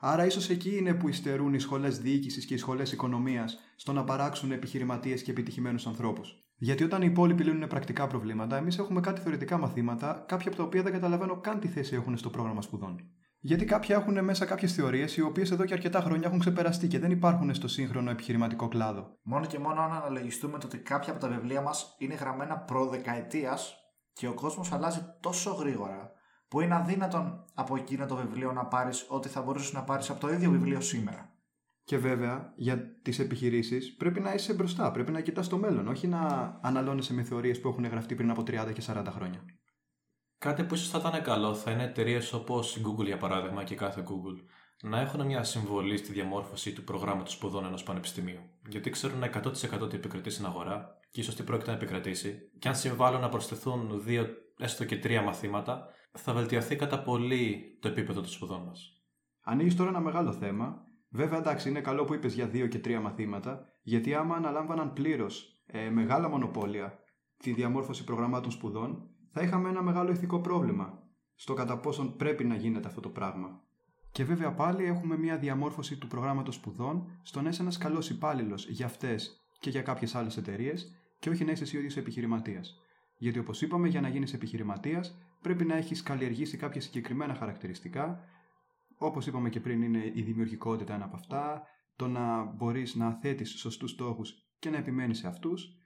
Άρα, 0.00 0.26
ίσως 0.26 0.50
εκεί 0.50 0.76
είναι 0.76 0.94
που 0.94 1.08
υστερούν 1.08 1.54
οι 1.54 1.58
σχολές 1.58 1.98
διοίκησης 1.98 2.44
και 2.44 2.54
οι 2.54 2.56
σχολές 2.56 2.92
οικονομίας 2.92 3.58
στο 3.76 3.92
να 3.92 4.04
παράξουν 4.04 4.52
επιχειρηματίες 4.52 5.22
και 5.22 5.30
επιτυχημένους 5.30 5.86
ανθρώπους. 5.86 6.44
Γιατί 6.56 6.84
όταν 6.84 7.02
οι 7.02 7.06
υπόλοιποι 7.10 7.44
λύνουν 7.44 7.68
πρακτικά 7.68 8.06
προβλήματα, 8.06 8.56
εμείς 8.56 8.78
έχουμε 8.78 9.00
κάτι 9.00 9.20
θεωρητικά 9.20 9.58
μαθήματα, 9.58 10.24
κάποια 10.28 10.48
από 10.48 10.56
τα 10.56 10.62
οποία 10.62 10.82
δεν 10.82 10.92
καταλαβαίνω 10.92 11.40
καν 11.40 11.60
τι 11.60 11.68
θέση 11.68 11.94
έχουν 11.94 12.16
στο 12.16 12.30
πρόγραμμα 12.30 12.62
σπουδών. 12.62 13.10
Γιατί 13.38 13.64
κάποια 13.64 13.96
έχουν 13.96 14.24
μέσα 14.24 14.44
κάποιες 14.44 14.74
θεωρίες 14.74 15.16
οι 15.16 15.22
οποίες 15.22 15.50
εδώ 15.50 15.64
και 15.64 15.72
αρκετά 15.72 16.00
χρόνια 16.00 16.26
έχουν 16.26 16.38
ξεπεραστεί 16.38 16.88
και 16.88 16.98
δεν 16.98 17.10
υπάρχουν 17.10 17.54
στο 17.54 17.68
σύγχρονο 17.68 18.10
επιχειρηματικό 18.10 18.68
κλάδο. 18.68 19.18
Μόνο 19.22 19.46
και 19.46 19.58
μόνο 19.58 19.80
αν 19.80 19.92
αναλογιστούμε 19.92 20.58
το 20.58 20.66
ότι 20.66 20.78
κάποια 20.78 21.12
από 21.12 21.20
τα 21.20 21.28
βιβλία 21.28 21.60
μας 21.60 21.94
είναι 21.98 22.14
γραμμένα 22.14 22.58
προδεκαετίας 22.58 23.76
και 24.12 24.28
ο 24.28 24.34
κόσμος 24.34 24.72
αλλάζει 24.72 25.00
τόσο 25.20 25.50
γρήγορα 25.50 26.10
που 26.48 26.60
είναι 26.60 26.74
αδύνατον 26.74 27.44
από 27.54 27.76
εκείνο 27.76 28.06
το 28.06 28.16
βιβλίο 28.16 28.52
να 28.52 28.66
πάρεις 28.66 29.06
ό,τι 29.08 29.28
θα 29.28 29.42
μπορούσες 29.42 29.72
να 29.72 29.84
πάρεις 29.84 30.10
από 30.10 30.20
το 30.20 30.28
ίδιο 30.28 30.50
βιβλίο 30.50 30.80
σήμερα. 30.80 31.30
Και 31.84 31.98
βέβαια, 31.98 32.52
για 32.56 33.00
τις 33.02 33.18
επιχειρήσεις 33.18 33.96
πρέπει 33.96 34.20
να 34.20 34.34
είσαι 34.34 34.54
μπροστά, 34.54 34.90
πρέπει 34.90 35.12
να 35.12 35.20
κοιτάς 35.20 35.48
το 35.48 35.56
μέλλον, 35.56 35.88
όχι 35.88 36.06
να 36.06 36.20
αναλώνεσαι 36.62 37.14
με 37.14 37.22
θεωρίες 37.22 37.60
που 37.60 37.68
έχουν 37.68 37.84
γραφτεί 37.84 38.14
πριν 38.14 38.30
από 38.30 38.42
30 38.42 38.72
και 38.72 38.82
40 38.86 39.04
χρόνια. 39.10 39.44
Κάτι 40.46 40.64
που 40.64 40.74
ίσως 40.74 40.88
θα 40.88 40.98
ήταν 40.98 41.22
καλό 41.22 41.54
θα 41.54 41.70
είναι 41.70 41.84
εταιρείες 41.84 42.32
όπως 42.32 42.76
η 42.76 42.82
Google 42.86 43.04
για 43.04 43.16
παράδειγμα 43.16 43.64
και 43.64 43.74
κάθε 43.74 44.04
Google 44.06 44.44
να 44.82 45.00
έχουν 45.00 45.26
μια 45.26 45.42
συμβολή 45.42 45.96
στη 45.96 46.12
διαμόρφωση 46.12 46.72
του 46.72 46.84
προγράμματος 46.84 47.32
σπουδών 47.32 47.64
ενός 47.64 47.82
πανεπιστημίου. 47.82 48.40
Γιατί 48.68 48.90
ξέρουν 48.90 49.22
100% 49.22 49.88
τι 49.88 49.96
επικρατεί 49.96 50.30
στην 50.30 50.46
αγορά 50.46 50.98
και 51.10 51.20
ίσως 51.20 51.34
τι 51.34 51.42
πρόκειται 51.42 51.70
να 51.70 51.76
επικρατήσει, 51.76 52.50
και 52.58 52.68
αν 52.68 52.76
συμβάλλουν 52.76 53.20
να 53.20 53.28
προσθεθούν 53.28 54.02
δύο 54.04 54.26
έστω 54.58 54.84
και 54.84 54.96
τρία 54.96 55.22
μαθήματα, 55.22 55.88
θα 56.12 56.32
βελτιωθεί 56.32 56.76
κατά 56.76 57.02
πολύ 57.02 57.78
το 57.80 57.88
επίπεδο 57.88 58.20
των 58.20 58.30
σπουδών 58.30 58.62
μας. 58.62 59.02
Ανοίγεις 59.40 59.76
τώρα 59.76 59.90
ένα 59.90 60.00
μεγάλο 60.00 60.32
θέμα. 60.32 60.84
Βέβαια, 61.08 61.38
εντάξει, 61.38 61.68
είναι 61.68 61.80
καλό 61.80 62.04
που 62.04 62.14
είπες 62.14 62.34
για 62.34 62.46
δύο 62.46 62.66
και 62.66 62.78
τρία 62.78 63.00
μαθήματα, 63.00 63.66
γιατί 63.82 64.14
άμα 64.14 64.34
αναλάμβαναν 64.34 64.92
πλήρως 64.92 65.62
ε, 65.66 65.90
μεγάλα 65.90 66.28
μονοπόλια 66.28 66.98
τη 67.36 67.52
διαμόρφωση 67.52 68.04
προγραμμάτων 68.04 68.50
σπουδών, 68.50 69.10
θα 69.38 69.44
είχαμε 69.44 69.68
ένα 69.68 69.82
μεγάλο 69.82 70.10
ηθικό 70.10 70.40
πρόβλημα 70.40 71.02
στο 71.34 71.54
κατά 71.54 71.78
πόσον 71.78 72.16
πρέπει 72.16 72.44
να 72.44 72.54
γίνεται 72.54 72.88
αυτό 72.88 73.00
το 73.00 73.08
πράγμα. 73.08 73.60
Και 74.12 74.24
βέβαια 74.24 74.54
πάλι 74.54 74.84
έχουμε 74.84 75.18
μια 75.18 75.38
διαμόρφωση 75.38 75.96
του 75.96 76.06
προγράμματος 76.06 76.54
σπουδών 76.54 77.20
στο 77.22 77.42
να 77.42 77.48
είσαι 77.48 77.62
ένας 77.62 77.78
καλός 77.78 78.10
υπάλληλος 78.10 78.68
για 78.68 78.86
αυτές 78.86 79.46
και 79.60 79.70
για 79.70 79.82
κάποιες 79.82 80.14
άλλες 80.14 80.36
εταιρείες 80.36 80.94
και 81.18 81.30
όχι 81.30 81.44
να 81.44 81.52
είσαι 81.52 81.62
εσύ 81.62 81.76
ο 81.76 81.78
ίδιος 81.78 81.96
επιχειρηματίας. 81.96 82.80
Γιατί 83.16 83.38
όπως 83.38 83.62
είπαμε, 83.62 83.88
για 83.88 84.00
να 84.00 84.08
γίνεις 84.08 84.32
επιχειρηματίας 84.32 85.18
πρέπει 85.42 85.64
να 85.64 85.76
έχεις 85.76 86.02
καλλιεργήσει 86.02 86.56
κάποια 86.56 86.80
συγκεκριμένα 86.80 87.34
χαρακτηριστικά. 87.34 88.20
Όπως 88.98 89.26
είπαμε 89.26 89.48
και 89.48 89.60
πριν, 89.60 89.82
είναι 89.82 90.12
η 90.14 90.22
δημιουργικότητα 90.22 90.94
ένα 90.94 91.04
από 91.04 91.16
αυτά, 91.16 91.62
το 91.96 92.08
να 92.08 92.44
μπορείς 92.44 92.94
να 92.94 93.10
θέτεις 93.12 93.50
σωστούς 93.58 93.90
στόχους 93.90 94.34
και 94.58 94.70
να 94.70 94.76
επιμένεις 94.76 95.18
σε 95.18 95.26
αυτούς. 95.26 95.76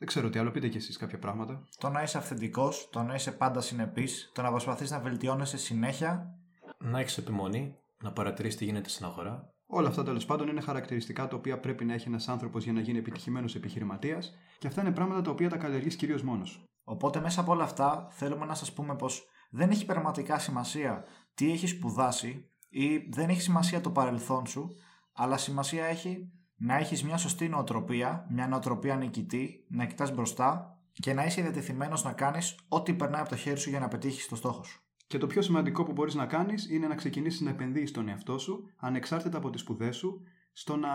Δεν 0.00 0.08
ξέρω 0.08 0.30
τι 0.30 0.38
άλλο, 0.38 0.50
πείτε 0.50 0.68
κι 0.68 0.76
εσείς 0.76 0.96
κάποια 0.96 1.18
πράγματα. 1.18 1.64
Το 1.78 1.88
να 1.88 2.02
είσαι 2.02 2.18
αυθεντικός, 2.18 2.88
το 2.92 3.02
να 3.02 3.14
είσαι 3.14 3.32
πάντα 3.32 3.60
συνεπής, 3.60 4.30
το 4.34 4.42
να 4.42 4.50
προσπαθείς 4.50 4.90
να 4.90 5.00
βελτιώνεσαι 5.00 5.56
συνέχεια. 5.56 6.38
Να 6.78 7.00
έχεις 7.00 7.18
επιμονή, 7.18 7.76
να 8.02 8.12
παρατηρήσεις 8.12 8.58
τι 8.58 8.64
γίνεται 8.64 8.88
στην 8.88 9.04
αγορά. 9.04 9.54
Όλα 9.66 9.88
αυτά 9.88 10.02
τέλος 10.02 10.24
πάντων 10.24 10.48
είναι 10.48 10.60
χαρακτηριστικά 10.60 11.28
τα 11.28 11.36
οποία 11.36 11.60
πρέπει 11.60 11.84
να 11.84 11.94
έχει 11.94 12.08
ένας 12.08 12.28
άνθρωπος 12.28 12.64
για 12.64 12.72
να 12.72 12.80
γίνει 12.80 12.98
επιτυχημένος 12.98 13.54
επιχειρηματίας 13.54 14.34
και 14.58 14.66
αυτά 14.66 14.80
είναι 14.80 14.92
πράγματα 14.92 15.22
τα 15.22 15.30
οποία 15.30 15.48
τα 15.48 15.56
καλλιεργείς 15.56 15.96
κυρίως 15.96 16.22
μόνος. 16.22 16.64
Οπότε 16.84 17.20
μέσα 17.20 17.40
από 17.40 17.52
όλα 17.52 17.64
αυτά 17.64 18.08
θέλουμε 18.10 18.46
να 18.46 18.54
σας 18.54 18.72
πούμε 18.72 18.96
πως 18.96 19.26
δεν 19.50 19.70
έχει 19.70 19.84
πραγματικά 19.84 20.38
σημασία 20.38 21.04
τι 21.34 21.52
έχεις 21.52 21.70
σπουδάσει 21.70 22.50
ή 22.68 22.96
δεν 22.96 23.28
έχει 23.28 23.40
σημασία 23.40 23.80
το 23.80 23.90
παρελθόν 23.90 24.46
σου, 24.46 24.74
αλλά 25.12 25.36
σημασία 25.36 25.84
έχει 25.84 26.32
να 26.62 26.76
έχεις 26.76 27.04
μια 27.04 27.16
σωστή 27.16 27.48
νοοτροπία, 27.48 28.26
μια 28.30 28.48
νοοτροπία 28.48 28.96
νικητή, 28.96 29.64
να 29.68 29.84
κοιτάς 29.84 30.14
μπροστά 30.14 30.78
και 30.92 31.12
να 31.12 31.24
είσαι 31.24 31.42
διατεθειμένος 31.42 32.04
να 32.04 32.12
κάνεις 32.12 32.58
ό,τι 32.68 32.94
περνάει 32.94 33.20
από 33.20 33.30
το 33.30 33.36
χέρι 33.36 33.58
σου 33.58 33.70
για 33.70 33.80
να 33.80 33.88
πετύχεις 33.88 34.28
το 34.28 34.36
στόχο 34.36 34.62
σου. 34.62 34.80
Και 35.06 35.18
το 35.18 35.26
πιο 35.26 35.42
σημαντικό 35.42 35.84
που 35.84 35.92
μπορείς 35.92 36.14
να 36.14 36.26
κάνεις 36.26 36.70
είναι 36.70 36.86
να 36.86 36.94
ξεκινήσεις 36.94 37.40
να 37.40 37.50
επενδύεις 37.50 37.88
στον 37.88 38.08
εαυτό 38.08 38.38
σου, 38.38 38.64
ανεξάρτητα 38.76 39.38
από 39.38 39.50
τις 39.50 39.60
σπουδές 39.60 39.96
σου, 39.96 40.22
στο 40.52 40.76
να 40.76 40.88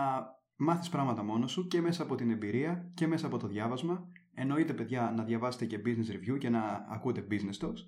μάθεις 0.56 0.88
πράγματα 0.88 1.22
μόνος 1.22 1.50
σου 1.50 1.66
και 1.66 1.80
μέσα 1.80 2.02
από 2.02 2.14
την 2.14 2.30
εμπειρία 2.30 2.90
και 2.94 3.06
μέσα 3.06 3.26
από 3.26 3.38
το 3.38 3.46
διάβασμα. 3.46 4.08
Εννοείται, 4.34 4.72
παιδιά, 4.72 5.12
να 5.16 5.24
διαβάσετε 5.24 5.64
και 5.64 5.80
business 5.84 6.32
review 6.32 6.38
και 6.38 6.48
να 6.48 6.86
ακούτε 6.88 7.26
business 7.30 7.66
talks. 7.66 7.80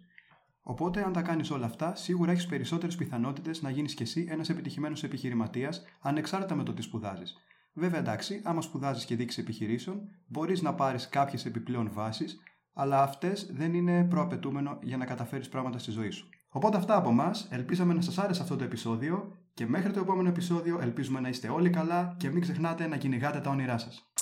Οπότε, 0.63 1.03
αν 1.05 1.13
τα 1.13 1.23
κάνεις 1.23 1.51
όλα 1.51 1.67
αυτά, 1.67 1.95
σίγουρα 1.95 2.31
έχεις 2.31 2.47
περισσότερες 2.47 2.97
πιθανότητες 2.97 3.63
να 3.63 3.71
γίνεις 3.71 3.95
κι 3.95 4.03
εσύ 4.03 4.27
ένας 4.29 4.49
επιτυχημένος 4.49 5.03
επιχειρηματίας, 5.03 5.85
ανεξάρτητα 6.01 6.55
με 6.55 6.63
το 6.63 6.75
τι 6.75 6.83
σπουδάζεις. 6.83 7.37
Βέβαια, 7.79 7.99
εντάξει, 7.99 8.41
άμα 8.45 8.61
σπουδάζεις 8.61 9.05
και 9.05 9.17
δείξεις 9.17 9.43
επιχειρήσεων, 9.43 10.01
μπορείς 10.27 10.63
να 10.63 10.75
πάρεις 10.75 11.09
κάποιες 11.09 11.45
επιπλέον 11.45 11.91
βάσεις, 11.93 12.39
αλλά 12.73 13.03
αυτές 13.03 13.51
δεν 13.53 13.75
είναι 13.75 14.05
προαπαιτούμενο 14.05 14.79
για 14.83 14.97
να 14.97 15.05
καταφέρεις 15.05 15.49
πράγματα 15.49 15.79
στη 15.79 15.91
ζωή 15.91 16.11
σου. 16.11 16.29
Οπότε 16.49 16.77
αυτά 16.77 16.97
από 16.97 17.11
εμάς. 17.11 17.49
Ελπίζαμε 17.51 17.95
να 17.95 18.01
σας 18.01 18.19
άρεσε 18.19 18.43
αυτό 18.43 18.57
το 18.57 18.65
επεισόδιο 18.65 19.37
και 19.55 19.67
μέχρι 19.67 19.93
το 19.93 20.01
επόμενο 20.01 20.29
επεισόδιο 20.29 20.79
ελπίζουμε 20.81 21.21
να 21.21 21.29
είστε 21.29 21.49
όλοι 21.49 21.71
καλά 21.71 22.15
και 22.19 22.31
μην 22.31 22.41
ξεχνάτε 22.41 22.87
να 22.87 22.97
κυνηγάτε 22.97 23.41
τα 23.41 23.51
όνειρά 23.51 23.79
σας. 23.79 24.13